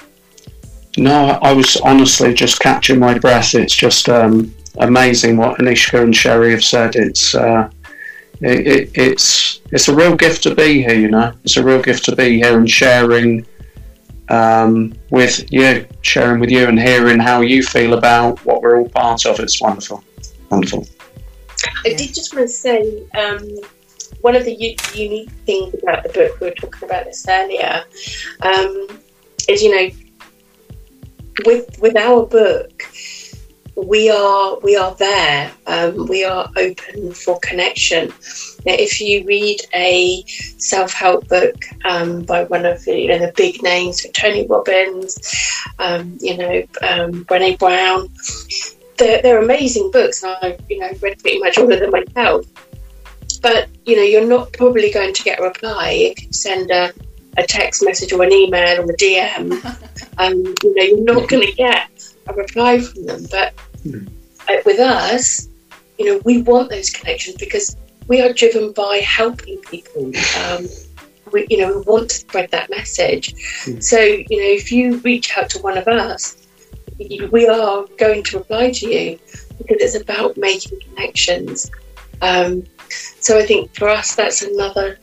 [0.97, 3.57] No, I was honestly just catching my breath.
[3.57, 6.95] It's just um, amazing what Aneska and Sherry have said.
[6.95, 7.69] It's uh,
[8.43, 10.95] it, it, it's it's a real gift to be here.
[10.95, 13.45] You know, it's a real gift to be here and sharing
[14.29, 18.89] um, with you, sharing with you, and hearing how you feel about what we're all
[18.89, 19.41] part of.
[19.41, 20.03] It's wonderful,
[20.51, 20.87] wonderful.
[21.85, 23.49] I did just want to say um,
[24.21, 26.41] one of the u- unique things about the book.
[26.41, 27.85] We were talking about this earlier.
[28.43, 28.89] Um,
[29.49, 29.91] is you know,
[31.45, 32.85] with with our book,
[33.75, 35.51] we are we are there.
[35.67, 38.09] Um, we are open for connection.
[38.65, 40.23] Now, if you read a
[40.59, 45.19] self help book um, by one of the, you know the big names, Tony Robbins,
[45.79, 48.09] um, you know um, Brené Brown,
[48.99, 52.47] they're, they're amazing books, and I've you know read pretty much all of them myself.
[53.41, 56.93] But you know, you're not probably going to get a reply if you send a,
[57.37, 59.53] a text message or an email or a DM.
[60.19, 61.89] um, you know, you're not going to get
[62.27, 63.25] a reply from them.
[63.31, 63.55] But
[63.85, 64.11] mm.
[64.65, 65.49] with us,
[65.99, 67.77] you know, we want those connections because
[68.09, 70.13] we are driven by helping people.
[70.45, 70.67] Um,
[71.33, 73.35] we, you know, we want to spread that message.
[73.65, 73.83] Mm.
[73.83, 76.47] So, you know, if you reach out to one of us,
[76.99, 79.19] we are going to reply to you
[79.59, 81.71] because it's about making connections.
[82.21, 82.65] Um,
[83.21, 84.99] so I think for us, that's another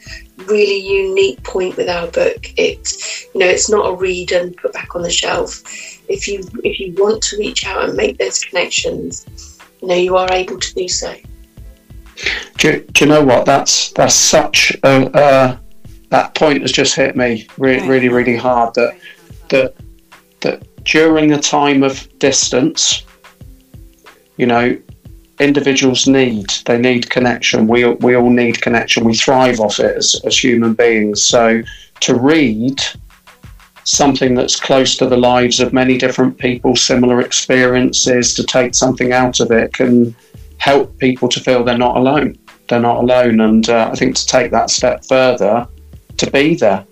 [0.46, 2.52] really unique point with our book.
[2.58, 5.64] It's you know it's not a read and put back on the shelf.
[6.08, 9.26] If you if you want to reach out and make those connections,
[9.82, 11.16] you know you are able to do so.
[12.58, 13.46] Do, do you know what?
[13.46, 15.58] That's that's such a uh,
[16.10, 18.74] that point has just hit me really really really hard.
[18.76, 19.00] That
[19.50, 19.76] that
[20.42, 23.04] that during a time of distance,
[24.38, 24.78] you know,
[25.40, 27.68] individuals need they need connection.
[27.68, 29.04] We we all need connection.
[29.04, 31.24] We thrive off it as, as human beings.
[31.24, 31.62] So
[32.02, 32.82] to read
[33.84, 39.14] something that's close to the lives of many different people, similar experiences, to take something
[39.14, 40.16] out of it can
[40.58, 42.38] help people to feel they're not alone.
[42.68, 45.68] They're not alone, and uh, I think to take that step further,
[46.18, 46.86] to be there,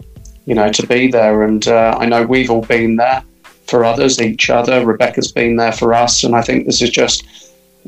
[0.45, 3.23] you know, to be there, and uh, I know we've all been there
[3.67, 4.83] for others, each other.
[4.83, 7.25] Rebecca's been there for us, and I think this is just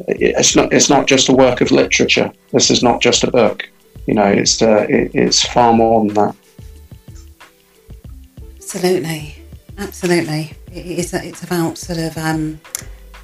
[0.07, 2.31] it's not it's not just a work of literature.
[2.51, 3.69] This is not just a book.
[4.07, 6.35] You know, it's uh, it, it's far more than that.
[8.57, 9.35] Absolutely,
[9.77, 10.53] absolutely.
[10.71, 11.13] It is.
[11.13, 12.59] It's about sort of um,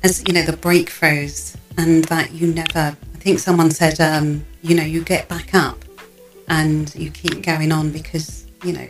[0.03, 2.95] as you know the breakthroughs, and that you never.
[3.13, 5.83] I think someone said, um, you know, you get back up,
[6.47, 8.87] and you keep going on because you know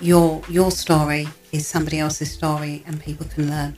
[0.00, 3.76] your your story is somebody else's story, and people can learn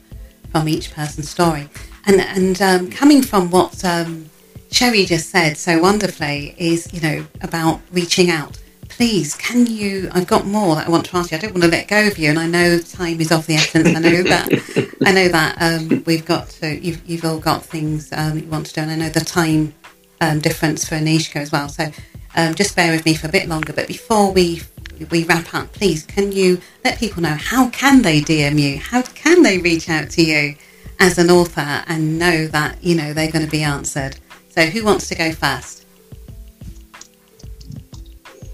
[0.51, 1.69] from each person's story.
[2.09, 4.31] And and um, coming from what um,
[4.71, 8.57] Sherry just said so wonderfully is you know about reaching out.
[8.87, 10.09] Please, can you?
[10.11, 11.37] I've got more that I want to ask you.
[11.37, 13.53] I don't want to let go of you, and I know time is of the
[13.53, 13.89] essence.
[13.89, 14.95] I know that.
[15.05, 16.79] I know that um, we've got to.
[16.79, 19.75] You've, you've all got things um, you want to do, and I know the time
[20.19, 21.69] um, difference for Aneska as well.
[21.69, 21.91] So
[22.35, 23.71] um, just bear with me for a bit longer.
[23.71, 24.63] But before we
[25.11, 28.79] we wrap up, please can you let people know how can they DM you?
[28.79, 30.55] How can they reach out to you
[30.99, 34.17] as an author and know that you know they're going to be answered?
[34.49, 35.85] So who wants to go first?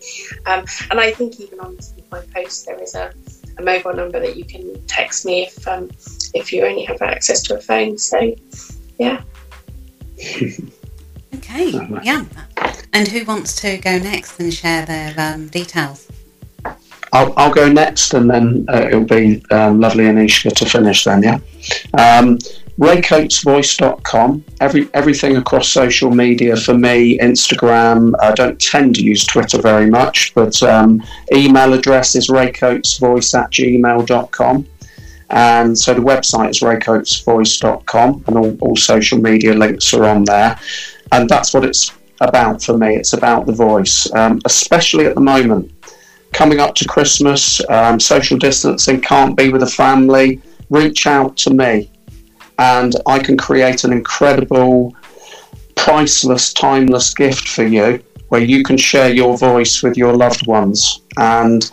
[0.46, 1.78] um, and I think even on
[2.10, 3.12] my post there is a,
[3.58, 5.90] a, mobile number that you can text me if um,
[6.34, 7.98] if you only have access to a phone.
[7.98, 8.34] So
[8.98, 9.22] yeah.
[11.34, 11.70] okay,
[12.02, 12.24] yeah.
[12.92, 16.08] And who wants to go next and share their um, details?
[17.12, 21.04] I'll, I'll go next, and then uh, it'll be um, lovely Aneska to finish.
[21.04, 21.38] Then, yeah.
[22.78, 24.44] Raycoatesvoice.com.
[24.60, 28.14] Every, everything across social media for me, Instagram.
[28.20, 31.02] I don't tend to use Twitter very much, but um,
[31.34, 34.66] email address is raycoatesvoice at gmail.com.
[35.28, 40.58] And so the website is raycoatesvoice.com, and all, all social media links are on there.
[41.10, 41.92] And that's what it's
[42.22, 42.96] about for me.
[42.96, 45.70] It's about the voice, um, especially at the moment.
[46.32, 50.40] Coming up to Christmas, um, social distancing, can't be with a family.
[50.70, 51.91] Reach out to me
[52.58, 54.94] and I can create an incredible,
[55.74, 61.02] priceless, timeless gift for you where you can share your voice with your loved ones.
[61.18, 61.70] And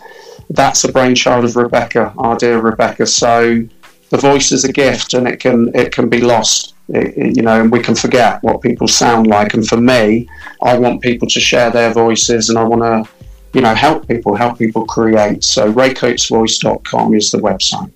[0.50, 3.06] that's a brainchild of Rebecca, our dear Rebecca.
[3.06, 3.66] So
[4.10, 6.74] the voice is a gift and it can it can be lost.
[6.90, 9.54] It, it, you know, and we can forget what people sound like.
[9.54, 10.28] And for me,
[10.62, 13.10] I want people to share their voices and I want to,
[13.54, 15.42] you know, help people, help people create.
[15.44, 17.90] So raycoatesvoice.com is the website.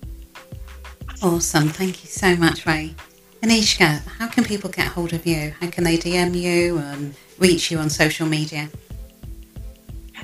[1.25, 1.69] Awesome.
[1.69, 2.93] Thank you so much, Ray.
[3.41, 5.55] Aneska, how can people get hold of you?
[5.59, 8.69] How can they DM you and reach you on social media?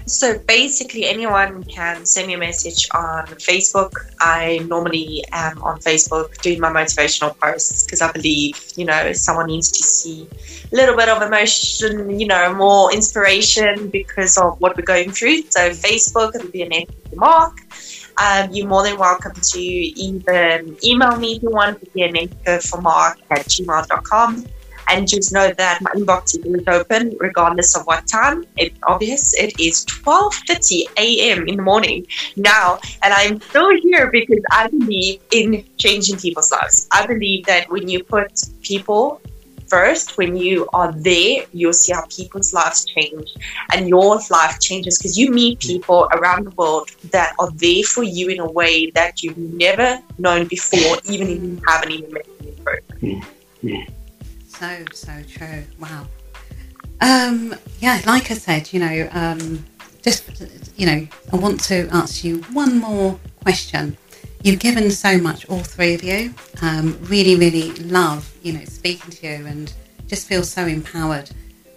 [0.05, 3.93] So basically, anyone can send me a message on Facebook.
[4.19, 9.47] I normally am on Facebook doing my motivational posts because I believe, you know, someone
[9.47, 10.27] needs to see
[10.71, 15.41] a little bit of emotion, you know, more inspiration because of what we're going through.
[15.49, 16.85] So Facebook, it'll be an
[17.15, 17.59] mark
[18.21, 22.15] um, you're more than welcome to even email me if you want an
[22.45, 24.45] Vermaak at gmail.com.
[24.87, 28.45] And just know that my inbox is open regardless of what time.
[28.57, 31.47] It's obvious it is 12.30 a.m.
[31.47, 32.05] in the morning
[32.35, 32.77] now.
[33.01, 36.87] And I'm still here because I believe in changing people's lives.
[36.91, 38.31] I believe that when you put
[38.63, 39.20] people
[39.71, 43.29] first, when you are there, you'll see how people's lives change
[43.73, 48.03] and your life changes because you meet people around the world that are there for
[48.03, 52.25] you in a way that you've never known before, even if you haven't even met
[52.37, 53.23] them in person.
[54.47, 55.63] So, so true.
[55.79, 56.05] Wow.
[56.99, 59.65] Um, yeah, like I said, you know, um,
[60.03, 60.23] just,
[60.75, 63.97] you know, I want to ask you one more question.
[64.43, 66.33] You've given so much, all three of you.
[66.63, 69.71] Um, really, really love, you know, speaking to you and
[70.07, 71.29] just feel so empowered.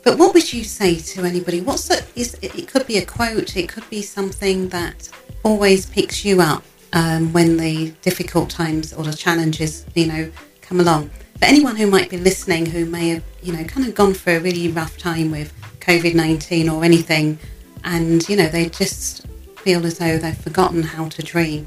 [0.02, 1.60] But what would you say to anybody?
[1.60, 5.10] What's the, is, it could be a quote, it could be something that
[5.42, 10.80] always picks you up um, when the difficult times or the challenges, you know, come
[10.80, 11.10] along.
[11.34, 14.38] But anyone who might be listening who may have, you know, kind of gone through
[14.38, 17.38] a really rough time with COVID 19 or anything,
[17.84, 19.26] and, you know, they just
[19.58, 21.66] feel as though they've forgotten how to dream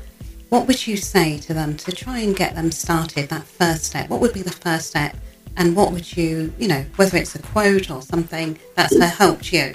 [0.49, 4.09] what would you say to them to try and get them started, that first step?
[4.09, 5.15] What would be the first step?
[5.57, 9.09] And what would you, you know, whether it's a quote or something that's mm.
[9.09, 9.73] helped you?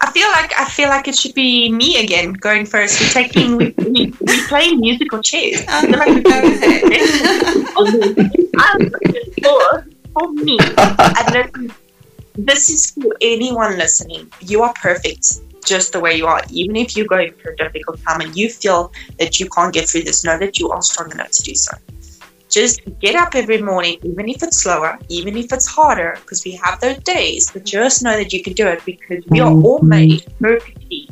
[0.00, 3.00] I feel like I feel like it should be me again going first.
[3.00, 5.64] We're taking we, we, we play musical chairs.
[5.68, 6.82] Oh, like go ahead.
[9.42, 11.74] for, for me, and
[12.34, 14.30] this is for anyone listening.
[14.40, 16.42] You are perfect just the way you are.
[16.50, 19.88] Even if you're going through a difficult time and you feel that you can't get
[19.88, 21.76] through this, know that you are strong enough to do so.
[22.50, 26.52] Just get up every morning, even if it's slower, even if it's harder, because we
[26.52, 29.78] have those days, but just know that you can do it because we are all
[29.78, 29.88] mm-hmm.
[29.88, 31.08] made perfectly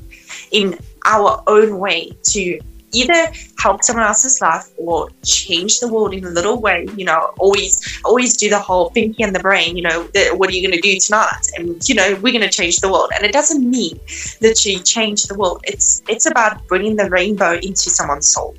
[0.53, 2.61] in our own way to
[2.93, 6.87] either help someone else's life or change the world in a little way.
[6.97, 9.77] You know, always always do the whole thinking in the brain.
[9.77, 11.47] You know, the, what are you going to do tonight?
[11.57, 13.11] And you know, we're going to change the world.
[13.15, 13.99] And it doesn't mean
[14.41, 15.63] that you change the world.
[15.65, 18.57] It's it's about bringing the rainbow into someone's soul.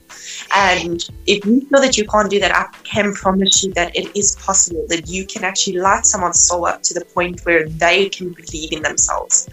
[0.55, 4.15] And if you feel that you can't do that, I can promise you that it
[4.15, 8.09] is possible that you can actually light someone's soul up to the point where they
[8.09, 9.49] can believe in themselves.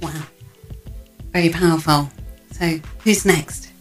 [0.00, 0.22] Wow.
[1.32, 2.10] Very powerful.
[2.60, 3.72] So, who's next?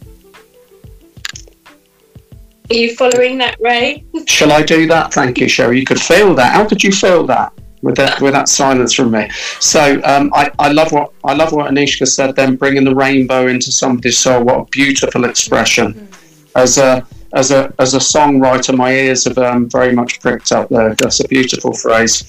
[2.70, 4.06] Are you following that, Ray?
[4.26, 5.14] Shall I do that?
[5.14, 5.80] Thank you, Sherry.
[5.80, 6.54] You could feel that.
[6.54, 7.52] How could you feel that?
[7.82, 9.30] With that, with that silence from me.
[9.60, 12.36] So um, I, I love what I love what Aneska said.
[12.36, 14.44] Then bringing the rainbow into somebody's soul.
[14.44, 16.10] What a beautiful expression.
[16.56, 20.70] As a as a as a songwriter, my ears have um, very much pricked up
[20.70, 20.96] there.
[20.96, 22.24] That's a beautiful phrase.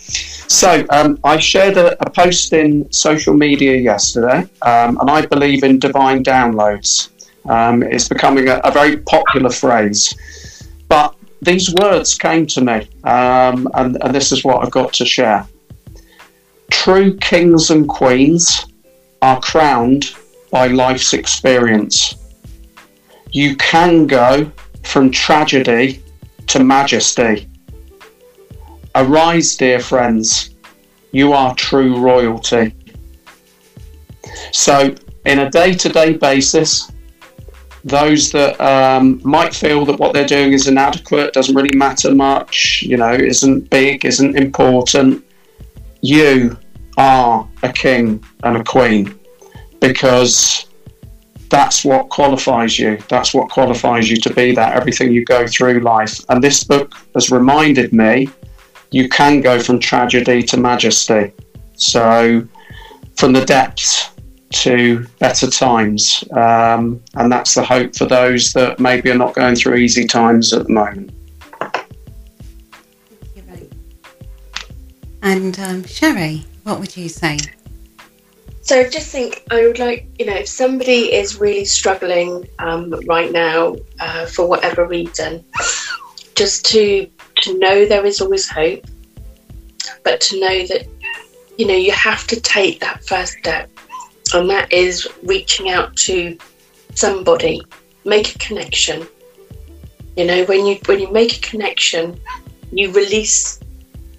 [0.49, 5.63] So um, I shared a, a, post in social media yesterday, um, and I believe
[5.63, 7.11] in divine downloads.
[7.49, 10.15] Um, it's becoming a, a, very popular phrase,
[10.89, 15.07] but these words came to me, um, and, and this is what I've got to
[15.07, 15.47] share.
[16.71, 18.67] True kings and queens
[19.23, 20.15] are crowned
[20.51, 22.17] by life's experience.
[23.33, 24.51] You can go
[24.83, 26.03] from tragedy
[26.49, 27.49] to majesty.
[28.95, 30.55] Arise, dear friends,
[31.13, 32.75] you are true royalty.
[34.53, 34.95] So,
[35.27, 36.91] in a day to day basis,
[37.85, 42.83] those that um, might feel that what they're doing is inadequate, doesn't really matter much,
[42.83, 45.25] you know, isn't big, isn't important,
[46.03, 46.59] you
[46.97, 49.19] are a king and a queen
[49.81, 50.67] because
[51.51, 52.99] that's what qualifies you.
[53.09, 56.21] That's what qualifies you to be that, everything you go through life.
[56.29, 58.29] And this book has reminded me
[58.93, 61.33] you can go from tragedy to majesty.
[61.75, 62.47] So,
[63.17, 64.11] from the depths
[64.51, 66.25] to better times.
[66.33, 70.53] Um, and that's the hope for those that maybe are not going through easy times
[70.53, 71.13] at the moment.
[75.23, 77.39] And um, Sherry, what would you say?
[78.71, 82.95] So I just think I would like, you know, if somebody is really struggling um,
[83.09, 85.45] right now uh, for whatever reason,
[86.37, 88.85] just to to know there is always hope,
[90.05, 90.87] but to know that,
[91.59, 93.69] you know, you have to take that first step,
[94.35, 96.39] and that is reaching out to
[96.95, 97.61] somebody,
[98.05, 99.05] make a connection.
[100.17, 102.21] You know, when you when you make a connection,
[102.71, 103.59] you release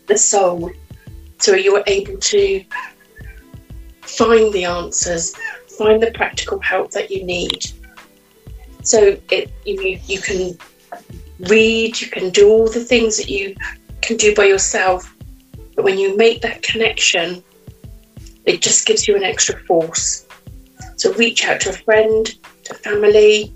[0.08, 0.74] the soul,
[1.38, 2.66] so you are able to
[4.18, 5.34] find the answers,
[5.78, 7.66] find the practical help that you need.
[8.84, 10.57] So it you, you can
[11.39, 13.55] read, you can do all the things that you
[14.01, 15.14] can do by yourself,
[15.76, 17.43] but when you make that connection,
[18.45, 20.28] it just gives you an extra force.
[20.97, 22.26] So reach out to a friend,
[22.64, 23.53] to family,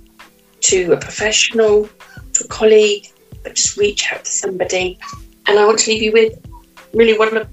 [0.62, 1.90] to a professional,
[2.34, 3.08] to a colleague,
[3.44, 4.98] but just reach out to somebody.
[5.48, 6.40] And I want to leave you with
[6.94, 7.48] really one of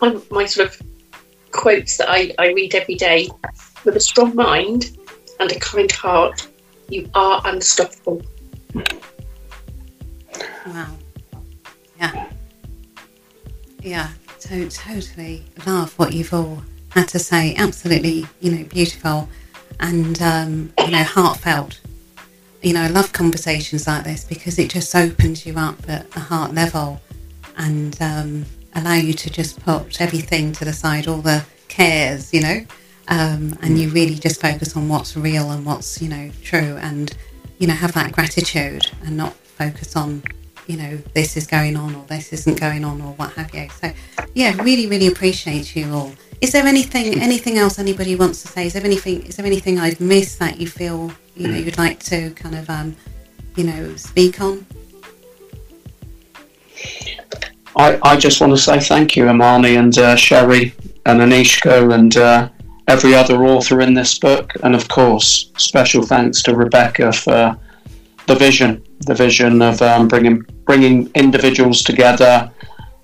[0.00, 0.82] my, my sort of
[1.52, 3.28] quotes that I, I read every day.
[3.84, 4.96] With a strong mind
[5.40, 6.48] and a kind heart,
[6.88, 8.22] you are unstoppable.
[10.66, 10.96] Wow.
[11.98, 12.30] Yeah.
[13.82, 14.08] Yeah,
[14.40, 17.54] to- totally love what you've all had to say.
[17.56, 19.28] Absolutely, you know, beautiful
[19.80, 21.80] and, um, you know, heartfelt.
[22.62, 26.20] You know, I love conversations like this because it just opens you up at a
[26.20, 27.00] heart level
[27.56, 28.46] and um,
[28.78, 32.64] allow you to just put everything to the side, all the cares, you know,
[33.08, 37.16] um, and you really just focus on what's real and what's, you know, true and,
[37.58, 40.22] you know, have that gratitude and not focus on,
[40.66, 43.68] you know, this is going on or this isn't going on or what have you.
[43.80, 43.92] So,
[44.34, 46.12] yeah, really, really appreciate you all.
[46.40, 48.66] Is there anything, anything else anybody wants to say?
[48.66, 52.00] Is there anything, is there anything I've missed that you feel, you know, you'd like
[52.04, 52.94] to kind of, um,
[53.56, 54.64] you know, speak on?
[57.78, 60.74] I, I just want to say thank you, Imani and uh, Sherry
[61.06, 62.48] and Aneska and uh,
[62.88, 64.52] every other author in this book.
[64.64, 67.56] And of course, special thanks to Rebecca for
[68.26, 72.50] the vision, the vision of um, bringing, bringing individuals together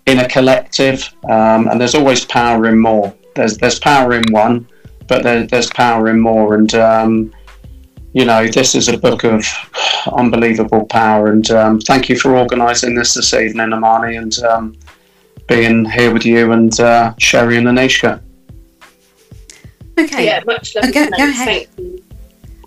[0.07, 1.09] in a collective.
[1.31, 3.14] Um, and there's always power in more.
[3.37, 4.66] There's, there's power in one,
[5.07, 6.57] but there, there's power in more.
[6.57, 7.33] And, um,
[8.15, 9.45] you know, this is a book of
[10.12, 11.33] unbelievable power.
[11.33, 14.77] And um, thank you for organising this this evening, Amani, and um,
[15.49, 18.23] being here with you and uh, Sherry and Aneska.
[19.99, 20.27] Okay.
[20.27, 20.85] Yeah, much love.
[20.87, 21.69] Oh, go, go ahead.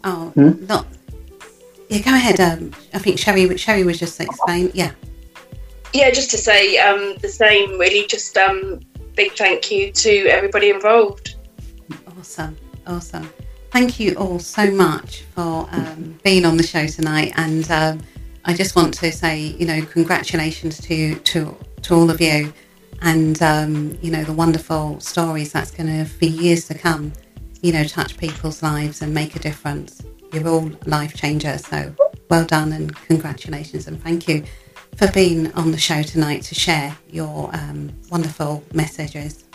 [0.03, 0.65] Oh, Hmm?
[0.65, 0.85] not.
[1.89, 2.39] Yeah, go ahead.
[2.41, 4.71] Um, I think Sherry, Sherry was just explaining.
[4.73, 4.91] Yeah.
[5.93, 8.05] Yeah, just to say um, the same, really.
[8.07, 8.81] Just um,
[9.15, 11.35] big thank you to everybody involved.
[12.19, 13.29] Awesome, awesome.
[13.71, 17.33] Thank you all so much for um, being on the show tonight.
[17.35, 18.01] And um,
[18.45, 22.53] I just want to say, you know, congratulations to to to all of you,
[23.01, 27.13] and um, you know the wonderful stories that's going to for years to come,
[27.61, 30.01] you know, touch people's lives and make a difference.
[30.33, 31.93] You're all life changers, so
[32.29, 34.43] well done and congratulations and thank you
[34.95, 39.45] for being on the show tonight to share your um, wonderful messages.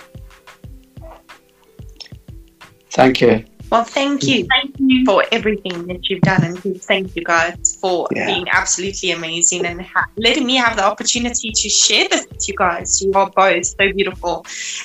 [2.90, 3.44] Thank you.
[3.72, 4.46] Well, thank you.
[4.54, 5.06] Thank you.
[5.06, 8.26] for everything that you've done and thank you guys for Yeah.
[8.26, 12.54] being absolutely amazing and ha- letting me have the opportunity to share this with you
[12.54, 14.44] guys you are both so beautiful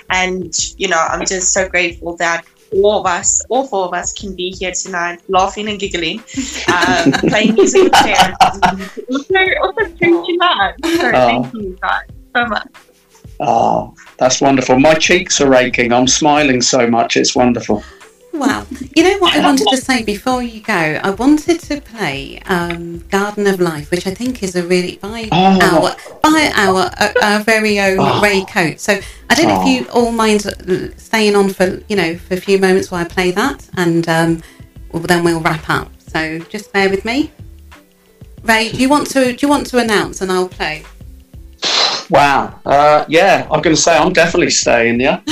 [0.10, 4.14] and you know i'm just so grateful that all of us all four of us
[4.14, 6.20] can be here tonight laughing and giggling
[6.76, 7.94] um, playing music with
[9.12, 9.84] also also
[10.44, 12.68] lives so thank you guys so much
[13.40, 14.80] Oh, that's wonderful.
[14.80, 15.94] My cheeks are aching.
[15.94, 17.16] I'm smiling so much.
[17.16, 17.84] It's wonderful.
[18.38, 18.66] Wow.
[18.96, 20.74] You know what I wanted to say before you go?
[21.04, 25.28] I wanted to play um, Garden of Life, which I think is a really by
[25.32, 25.60] Oh.
[25.62, 28.22] our by our uh, our very own Oh.
[28.22, 28.84] Ray Coates.
[28.84, 29.68] So I don't know if Oh.
[29.68, 33.06] you all mind uh, staying on for you know for a few moments while I
[33.06, 34.44] play that, and um,
[34.92, 35.90] well, then we'll wrap up.
[36.08, 37.32] So just bear with me.
[38.44, 40.84] Ray, do you want to do you want to announce and I'll play?
[42.10, 42.60] Wow.
[42.66, 45.00] Uh, yeah, I'm going to say I'm definitely staying.
[45.02, 45.22] Yeah.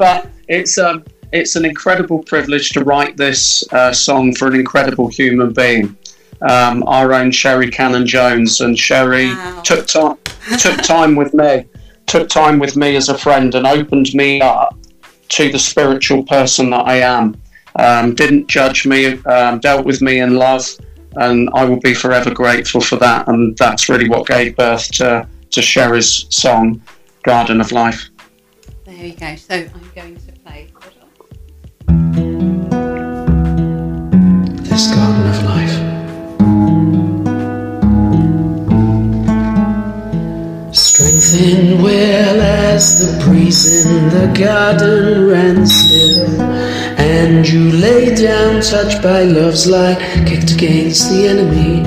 [0.00, 5.06] but it's um, it's an incredible privilege to write this uh, song for an incredible
[5.08, 5.96] human being,
[6.48, 9.60] um, our own Sherry Cannon Jones, and Sherry Wow.
[9.62, 10.16] took time
[10.58, 11.66] took time with me,
[12.06, 14.74] took time with me as a friend, and opened me up
[15.28, 17.40] to the spiritual person that I am.
[17.76, 20.66] Um, didn't judge me, um, dealt with me in love,
[21.16, 23.28] and I will be forever grateful for that.
[23.28, 26.80] And that's really what gave birth to to Sherry's song,
[27.22, 28.09] Garden of Life.
[29.00, 29.34] There you go.
[29.34, 30.68] So I'm going to play.
[34.68, 35.76] This garden of life.
[40.74, 46.38] Strengthened well as the breeze in the garden ran still,
[47.00, 51.82] and you lay down, touched by love's light, kicked against the enemy.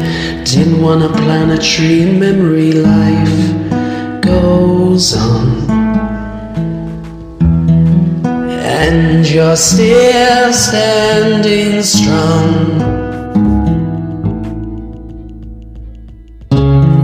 [0.46, 5.83] Didn't wanna plant a tree in memory, life goes on.
[8.66, 12.80] And you're still standing strong.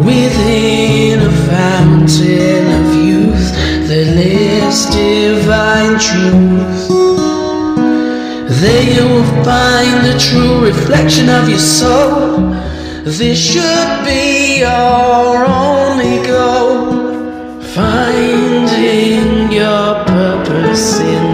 [0.05, 3.51] Within a fountain of youth
[3.89, 6.87] that lives divine truth.
[8.61, 12.55] There you'll find the true reflection of your soul.
[13.03, 17.61] This should be your only goal.
[17.75, 21.28] Finding your purpose in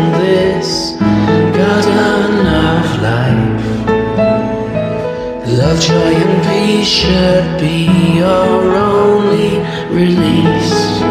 [6.86, 9.57] should be your only
[9.89, 11.01] release.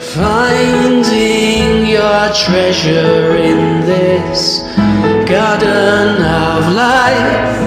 [0.14, 4.60] Finding your treasure in this
[5.28, 7.58] garden of life.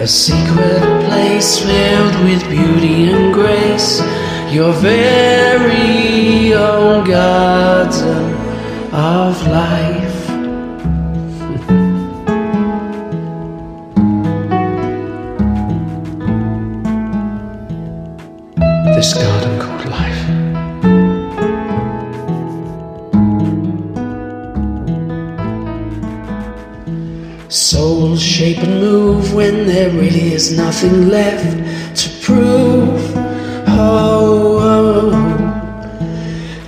[0.00, 4.02] A secret place filled with beauty and grace.
[4.52, 8.34] Your very own garden
[8.92, 9.93] of life.
[29.84, 31.44] There really is nothing left
[31.94, 33.12] to prove.
[33.68, 35.10] Oh, oh.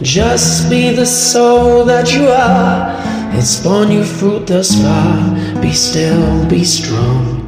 [0.03, 2.95] just be the soul that you are.
[3.39, 5.63] It's borne you fruit thus far.
[5.63, 7.43] Be still, be strong.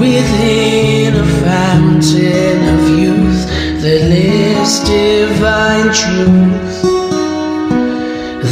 [0.00, 3.46] Within a fountain of youth
[3.82, 6.82] that lives divine truth.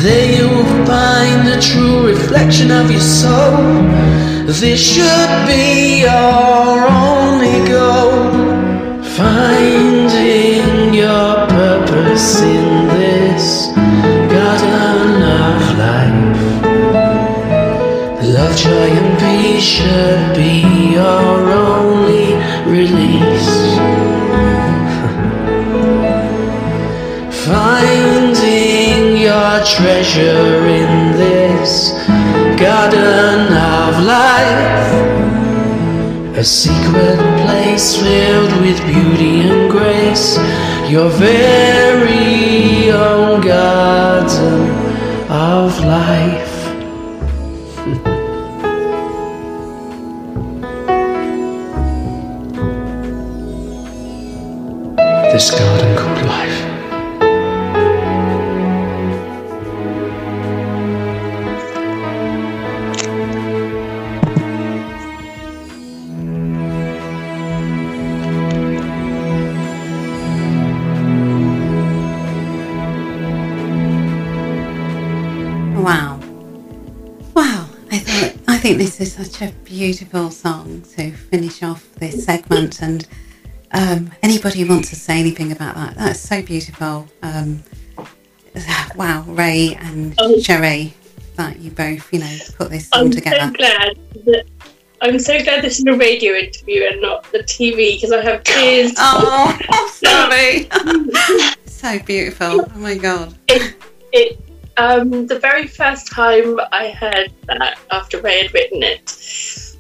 [0.03, 4.18] There you will find the true reflection of your soul.
[4.49, 8.33] This should be your only goal.
[9.05, 13.67] Finding your purpose in this
[14.33, 16.41] garden of life.
[18.25, 20.65] Love, joy, and peace should be
[20.95, 22.33] your only
[22.65, 23.53] release.
[27.45, 31.93] Finding your treasure in this
[32.59, 33.38] garden
[34.09, 34.93] life.
[36.39, 40.39] A secret place filled with beauty and grace.
[40.89, 44.71] your very own garden
[45.29, 46.48] of life.
[78.69, 83.09] Think this is such a beautiful song to finish off this segment and
[83.73, 87.09] um, anybody wants to say anything about that, that's so beautiful.
[87.23, 87.63] Um,
[88.95, 90.39] wow, Ray and Oh.
[90.41, 90.93] Sherry,
[91.37, 93.47] that you both, you know, put this song I'm together.
[93.47, 94.45] so glad that
[95.01, 98.45] I'm so glad this is a radio interview and not the TV because I have
[98.45, 98.93] tears.
[98.99, 100.69] Oh, I'm sorry.
[101.65, 102.67] so beautiful.
[102.75, 103.35] Oh my god.
[104.13, 104.39] It
[104.79, 109.11] um, the very first time I heard that after Ray had written it,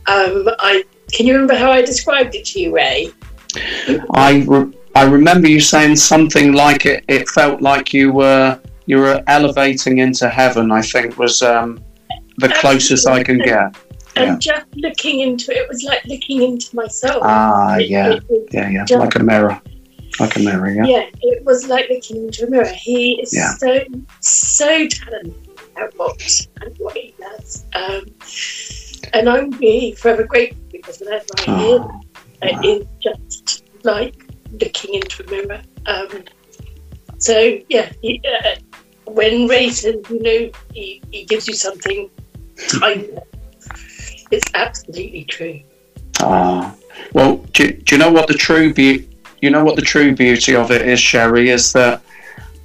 [0.07, 3.13] um, I can you remember how I described it to you, Ray?
[4.15, 7.05] I re- I remember you saying something like it.
[7.09, 10.71] It felt like you were you were elevating into heaven.
[10.73, 11.81] I think was um,
[12.39, 13.77] the closest I can get.
[14.17, 14.39] And Yeah.
[14.53, 17.21] just looking into it, it was like looking into myself.
[17.23, 19.61] Ah, It- yeah, it yeah, yeah, like a mirror,
[20.21, 20.71] like a mirror.
[20.71, 20.85] Yeah.
[20.87, 22.67] yeah, it was like looking into a mirror.
[22.73, 23.53] He is Yeah.
[23.55, 23.81] so
[24.21, 26.21] so talented at what
[26.61, 27.65] and what he does.
[27.75, 28.05] Um,
[29.13, 32.01] and I'm really forever grateful because whenever I hear Oh,
[32.43, 34.25] that, it is just like
[34.61, 35.63] looking into a mirror.
[35.87, 36.25] Um,
[37.19, 38.57] so yeah, he, uh,
[39.07, 42.11] when says, you know, he, he gives you something
[42.81, 43.25] timeless,
[44.31, 45.61] it's absolutely true.
[46.21, 46.75] ah.
[47.13, 49.09] Well, do, do you know what the true be-
[49.41, 52.03] You know what the true beauty of it is, Sherry, is that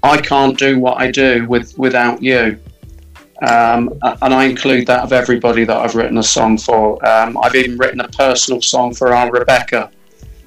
[0.02, 2.60] I can't do what I do with without you.
[3.41, 7.06] Um, and I include that of everybody that I've written a song for.
[7.06, 9.91] Um, I've even written a personal song for our Rebecca.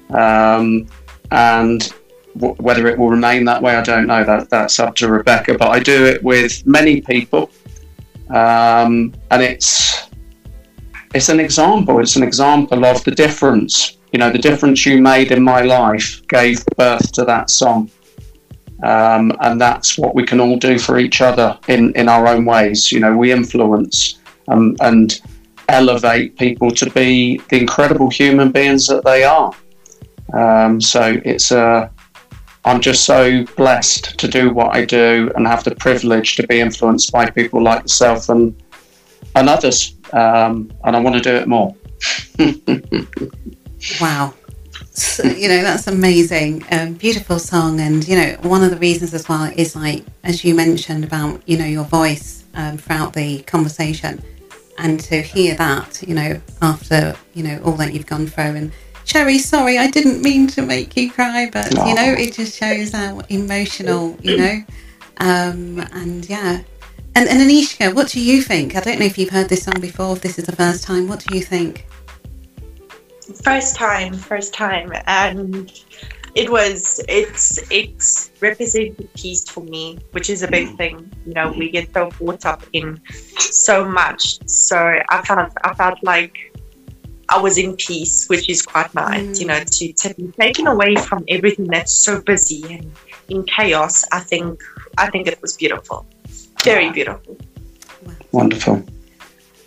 [0.09, 0.87] Um,
[1.31, 1.93] and
[2.37, 4.23] w- whether it will remain that way, I don't know.
[4.23, 5.57] That that's up to Rebecca.
[5.57, 7.51] But I do it with many people,
[8.29, 10.09] um, and it's
[11.13, 11.99] it's an example.
[11.99, 13.96] It's an example of the difference.
[14.17, 17.91] You know, the difference you made in my life gave birth to that song.
[18.81, 22.43] Um, and that's what we can all do for each other in, in our own
[22.43, 22.91] ways.
[22.91, 24.17] You know, we influence
[24.47, 25.21] um, and
[25.69, 29.53] elevate people to be the incredible human beings that they are.
[30.33, 31.91] Um, so it's a,
[32.65, 36.59] I'm just so blessed to do what I do and have the privilege to be
[36.59, 38.59] influenced by people like yourself and
[39.35, 39.95] and others.
[40.11, 41.75] Um, and I want to do it more.
[43.99, 44.33] Wow.
[44.91, 46.63] So, you know, that's amazing.
[46.71, 47.79] Um, beautiful song.
[47.79, 51.41] And, you know, one of the reasons as well is like, as you mentioned about,
[51.47, 54.21] you know, your voice um, throughout the conversation
[54.77, 58.55] and to hear that, you know, after, you know, all that you've gone through.
[58.55, 58.71] And
[59.05, 62.91] Sherry, sorry, I didn't mean to make you cry, but, you know, it just shows
[62.91, 64.63] how emotional, you know.
[65.19, 66.61] Um, and yeah.
[67.15, 68.75] And, and Aneska, what do you think?
[68.75, 71.07] I don't know if you've heard this song before, if this is the first time.
[71.07, 71.87] What do you think?
[73.43, 75.71] First time, first time, and
[76.35, 81.11] it was it's it's represented peace for me, which is a big thing.
[81.25, 83.01] You know, we get so caught up in
[83.37, 84.39] so much.
[84.47, 84.77] So
[85.09, 86.37] I felt I felt like
[87.29, 89.21] I was in peace, which is quite nice.
[89.21, 89.39] Mm.
[89.39, 92.91] You know, to to be taken away from everything that's so busy and
[93.29, 94.05] in chaos.
[94.11, 94.61] I think
[94.97, 96.05] I think it was beautiful,
[96.63, 97.37] very beautiful.
[98.31, 98.85] Wonderful.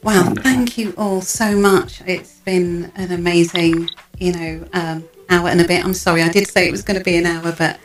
[0.02, 2.00] Wow, thank you all so much.
[2.06, 5.84] It's been an amazing, you know, um, hour and a bit.
[5.84, 7.78] I'm sorry, I did say it was going to be an hour, but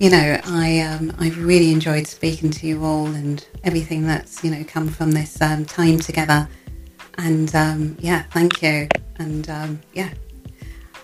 [0.00, 4.50] you know, I um, I've really enjoyed speaking to you all and everything that's you
[4.50, 6.48] know come from this um, time together.
[7.18, 8.88] And um, yeah, thank you.
[9.18, 10.10] And um, yeah,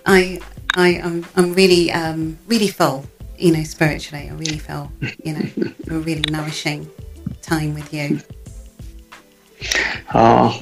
[0.07, 0.39] I
[0.75, 3.05] I am I'm really um, really full,
[3.37, 4.29] you know, spiritually.
[4.31, 4.91] I really feel,
[5.23, 6.89] you know, a really nourishing
[7.43, 8.19] time with you.
[10.13, 10.59] Ah,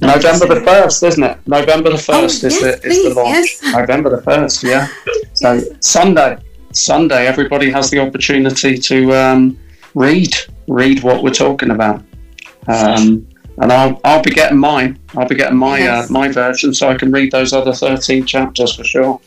[0.00, 1.38] November the first, isn't it?
[1.46, 3.28] November the first Oh, is yes, the is the please, launch.
[3.62, 3.62] yes.
[3.74, 4.88] November the first, yeah.
[5.34, 6.38] So Sunday,
[6.72, 9.58] Sunday, everybody has the opportunity to um,
[9.94, 10.34] read
[10.68, 12.02] read what we're talking about.
[12.66, 13.26] Um,
[13.58, 14.98] and I'll I'll be getting mine.
[15.16, 16.10] I'll be getting my Yes.
[16.10, 19.20] uh, my version so I can read those other thirteen chapters for sure.